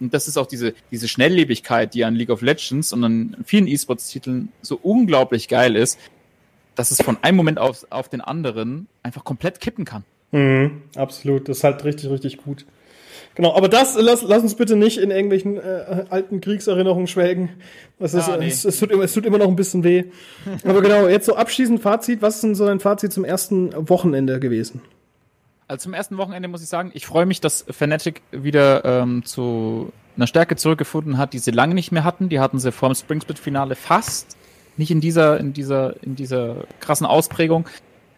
Und 0.00 0.14
das 0.14 0.28
ist 0.28 0.36
auch 0.36 0.46
diese, 0.46 0.74
diese 0.90 1.08
Schnelllebigkeit, 1.08 1.94
die 1.94 2.04
an 2.04 2.14
League 2.14 2.30
of 2.30 2.42
Legends 2.42 2.92
und 2.92 3.04
an 3.04 3.36
vielen 3.44 3.66
E-Sports-Titeln 3.66 4.52
so 4.62 4.78
unglaublich 4.82 5.48
geil 5.48 5.76
ist, 5.76 5.98
dass 6.74 6.90
es 6.90 7.02
von 7.02 7.16
einem 7.22 7.36
Moment 7.36 7.58
auf, 7.58 7.86
auf 7.90 8.08
den 8.08 8.20
anderen 8.20 8.86
einfach 9.02 9.24
komplett 9.24 9.60
kippen 9.60 9.84
kann. 9.84 10.04
Mhm, 10.30 10.82
absolut, 10.94 11.48
das 11.48 11.58
ist 11.58 11.64
halt 11.64 11.84
richtig, 11.84 12.10
richtig 12.10 12.36
gut. 12.38 12.66
Genau, 13.34 13.54
aber 13.54 13.68
das, 13.68 13.96
lass, 13.96 14.22
lass 14.22 14.42
uns 14.42 14.56
bitte 14.56 14.74
nicht 14.74 14.98
in 14.98 15.10
irgendwelchen 15.10 15.58
äh, 15.58 16.04
alten 16.10 16.40
Kriegserinnerungen 16.40 17.06
schwelgen. 17.06 17.50
Das 17.98 18.12
ist, 18.12 18.28
ah, 18.28 18.36
nee. 18.36 18.48
es, 18.48 18.64
es, 18.64 18.78
tut 18.78 18.90
immer, 18.90 19.04
es 19.04 19.12
tut 19.12 19.26
immer 19.26 19.38
noch 19.38 19.46
ein 19.46 19.54
bisschen 19.54 19.84
weh. 19.84 20.04
aber 20.64 20.82
genau, 20.82 21.06
jetzt 21.06 21.26
so 21.26 21.36
abschließend 21.36 21.80
Fazit. 21.80 22.20
Was 22.20 22.36
ist 22.36 22.44
denn 22.44 22.54
so 22.56 22.66
dein 22.66 22.80
Fazit 22.80 23.12
zum 23.12 23.24
ersten 23.24 23.72
Wochenende 23.88 24.40
gewesen? 24.40 24.82
Also 25.68 25.84
zum 25.84 25.94
ersten 25.94 26.16
Wochenende 26.16 26.48
muss 26.48 26.62
ich 26.62 26.68
sagen, 26.68 26.90
ich 26.94 27.06
freue 27.06 27.26
mich, 27.26 27.42
dass 27.42 27.64
Fnatic 27.70 28.22
wieder 28.32 28.84
ähm, 28.84 29.24
zu 29.24 29.92
einer 30.16 30.26
Stärke 30.26 30.56
zurückgefunden 30.56 31.18
hat, 31.18 31.34
die 31.34 31.38
sie 31.38 31.50
lange 31.50 31.74
nicht 31.74 31.92
mehr 31.92 32.04
hatten. 32.04 32.30
Die 32.30 32.40
hatten 32.40 32.58
sie 32.58 32.72
vor 32.72 32.88
dem 32.88 32.94
Spring 32.94 33.20
Split 33.20 33.38
Finale 33.38 33.76
fast. 33.76 34.36
Nicht 34.78 34.90
in 34.90 35.02
dieser, 35.02 35.38
in 35.38 35.52
dieser, 35.52 36.02
in 36.02 36.16
dieser 36.16 36.64
krassen 36.80 37.06
Ausprägung. 37.06 37.68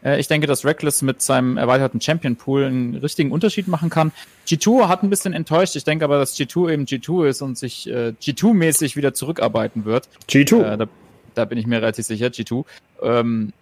Äh, 0.04 0.20
ich 0.20 0.28
denke, 0.28 0.46
dass 0.46 0.64
Reckless 0.64 1.02
mit 1.02 1.22
seinem 1.22 1.56
erweiterten 1.56 2.00
Champion 2.00 2.36
Pool 2.36 2.64
einen 2.64 2.94
richtigen 2.94 3.32
Unterschied 3.32 3.66
machen 3.66 3.90
kann. 3.90 4.12
G2 4.46 4.86
hat 4.88 5.02
ein 5.02 5.10
bisschen 5.10 5.32
enttäuscht. 5.32 5.74
Ich 5.74 5.84
denke 5.84 6.04
aber, 6.04 6.18
dass 6.18 6.36
G2 6.36 6.72
eben 6.72 6.84
G2 6.84 7.26
ist 7.26 7.42
und 7.42 7.58
sich 7.58 7.88
äh, 7.88 8.14
G2-mäßig 8.22 8.94
wieder 8.94 9.12
zurückarbeiten 9.12 9.84
wird. 9.84 10.08
G2? 10.28 10.62
Äh, 10.62 10.76
da, 10.78 10.86
da, 11.34 11.44
bin 11.46 11.58
ich 11.58 11.66
mir 11.66 11.82
relativ 11.82 12.06
sicher, 12.06 12.26
G2. 12.26 12.64
Ähm, 13.02 13.52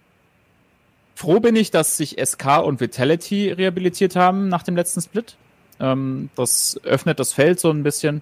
froh 1.19 1.41
bin 1.41 1.57
ich, 1.57 1.69
dass 1.69 1.97
sich 1.97 2.15
SK 2.23 2.63
und 2.63 2.79
Vitality 2.79 3.51
rehabilitiert 3.51 4.15
haben 4.15 4.47
nach 4.47 4.63
dem 4.63 4.77
letzten 4.77 5.01
Split. 5.01 5.35
Ähm, 5.81 6.29
das 6.35 6.79
öffnet 6.85 7.19
das 7.19 7.33
Feld 7.33 7.59
so 7.59 7.69
ein 7.69 7.83
bisschen. 7.83 8.21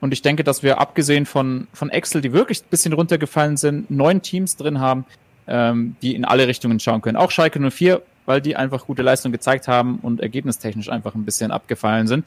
Und 0.00 0.14
ich 0.14 0.22
denke, 0.22 0.42
dass 0.42 0.62
wir 0.62 0.80
abgesehen 0.80 1.26
von, 1.26 1.66
von 1.74 1.90
Excel, 1.90 2.22
die 2.22 2.32
wirklich 2.32 2.62
ein 2.62 2.70
bisschen 2.70 2.94
runtergefallen 2.94 3.58
sind, 3.58 3.90
neun 3.90 4.22
Teams 4.22 4.56
drin 4.56 4.80
haben, 4.80 5.04
ähm, 5.46 5.96
die 6.00 6.14
in 6.14 6.24
alle 6.24 6.48
Richtungen 6.48 6.80
schauen 6.80 7.02
können. 7.02 7.18
Auch 7.18 7.30
Schalke 7.30 7.60
04, 7.60 8.00
weil 8.24 8.40
die 8.40 8.56
einfach 8.56 8.86
gute 8.86 9.02
Leistung 9.02 9.30
gezeigt 9.30 9.68
haben 9.68 9.98
und 10.00 10.22
ergebnistechnisch 10.22 10.88
einfach 10.88 11.14
ein 11.14 11.26
bisschen 11.26 11.50
abgefallen 11.50 12.06
sind. 12.06 12.26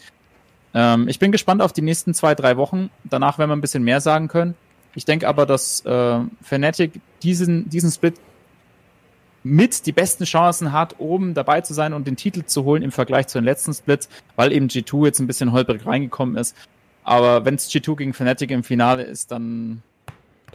Ähm, 0.76 1.08
ich 1.08 1.18
bin 1.18 1.32
gespannt 1.32 1.64
auf 1.64 1.74
die 1.74 1.82
nächsten 1.82 2.14
zwei, 2.14 2.36
drei 2.36 2.56
Wochen. 2.58 2.92
Danach 3.04 3.40
werden 3.40 3.50
wir 3.50 3.56
ein 3.56 3.62
bisschen 3.62 3.84
mehr 3.84 4.00
sagen 4.00 4.28
können. 4.28 4.54
Ich 4.94 5.06
denke 5.06 5.28
aber, 5.28 5.48
dass 5.48 5.84
äh, 5.86 6.20
Fnatic 6.44 6.92
diesen, 7.24 7.68
diesen 7.68 7.90
Split 7.90 8.14
mit 9.50 9.86
die 9.86 9.92
besten 9.92 10.26
Chancen 10.26 10.72
hat, 10.72 10.96
oben 11.00 11.34
dabei 11.34 11.62
zu 11.62 11.74
sein 11.74 11.94
und 11.94 12.08
den 12.08 12.16
Titel 12.16 12.44
zu 12.44 12.64
holen 12.64 12.84
im 12.84 12.92
Vergleich 12.92 13.28
zu 13.28 13.38
den 13.40 13.46
letzten 13.46 13.74
Splits, 13.74 14.10
weil 14.36 14.52
eben 14.52 14.68
G2 14.68 15.06
jetzt 15.06 15.20
ein 15.20 15.28
bisschen 15.28 15.52
holprig 15.52 15.86
reingekommen 15.86 16.38
ist. 16.38 16.56
Aber 17.04 17.46
wenn 17.46 17.56
es 17.56 17.70
G2 17.70 17.96
gegen 17.96 18.14
Fnatic 18.14 18.52
im 18.52 18.64
Finale 18.64 19.04
ist, 19.04 19.32
dann 19.32 19.82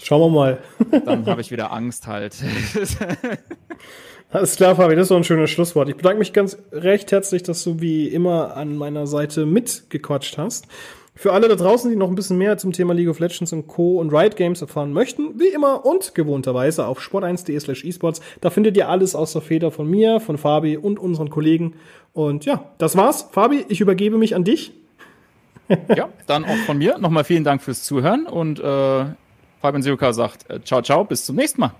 Schauen 0.00 0.20
wir 0.20 0.28
mal. 0.30 0.58
Dann 1.04 1.26
habe 1.26 1.40
ich 1.42 1.50
wieder 1.50 1.70
Angst 1.70 2.06
halt. 2.06 2.34
Alles 4.30 4.56
klar, 4.56 4.74
Fabi, 4.74 4.94
das 4.96 5.02
ist 5.02 5.10
doch 5.10 5.18
ein 5.18 5.24
schönes 5.24 5.50
Schlusswort. 5.50 5.90
Ich 5.90 5.96
bedanke 5.96 6.18
mich 6.18 6.32
ganz 6.32 6.56
recht 6.72 7.12
herzlich, 7.12 7.42
dass 7.42 7.62
du 7.62 7.80
wie 7.80 8.08
immer 8.08 8.56
an 8.56 8.76
meiner 8.76 9.06
Seite 9.06 9.44
mitgequatscht 9.44 10.38
hast. 10.38 10.66
Für 11.14 11.32
alle 11.34 11.48
da 11.48 11.56
draußen, 11.56 11.90
die 11.90 11.96
noch 11.96 12.08
ein 12.08 12.14
bisschen 12.14 12.38
mehr 12.38 12.56
zum 12.56 12.72
Thema 12.72 12.94
League 12.94 13.08
of 13.08 13.18
Legends 13.18 13.52
und 13.52 13.66
Co. 13.66 14.00
und 14.00 14.12
Riot 14.12 14.34
Games 14.36 14.62
erfahren 14.62 14.92
möchten, 14.92 15.38
wie 15.38 15.48
immer 15.48 15.84
und 15.84 16.14
gewohnterweise 16.14 16.86
auf 16.86 17.00
sport1.de 17.00 17.60
slash 17.60 17.84
esports. 17.84 18.22
Da 18.40 18.48
findet 18.48 18.76
ihr 18.78 18.88
alles 18.88 19.14
aus 19.14 19.34
der 19.34 19.42
Feder 19.42 19.70
von 19.70 19.88
mir, 19.88 20.20
von 20.20 20.38
Fabi 20.38 20.78
und 20.78 20.98
unseren 20.98 21.28
Kollegen. 21.28 21.74
Und 22.14 22.46
ja, 22.46 22.64
das 22.78 22.96
war's. 22.96 23.28
Fabi, 23.30 23.64
ich 23.68 23.80
übergebe 23.80 24.16
mich 24.16 24.34
an 24.34 24.44
dich. 24.44 24.72
ja, 25.94 26.08
dann 26.26 26.44
auch 26.44 26.56
von 26.66 26.78
mir. 26.78 26.96
Nochmal 26.98 27.24
vielen 27.24 27.44
Dank 27.44 27.62
fürs 27.62 27.82
Zuhören 27.82 28.26
und 28.26 28.58
äh, 28.58 29.04
Fabian 29.60 29.82
Siuka 29.82 30.12
sagt 30.12 30.48
äh, 30.50 30.60
ciao, 30.64 30.82
ciao, 30.82 31.04
bis 31.04 31.26
zum 31.26 31.36
nächsten 31.36 31.60
Mal. 31.60 31.72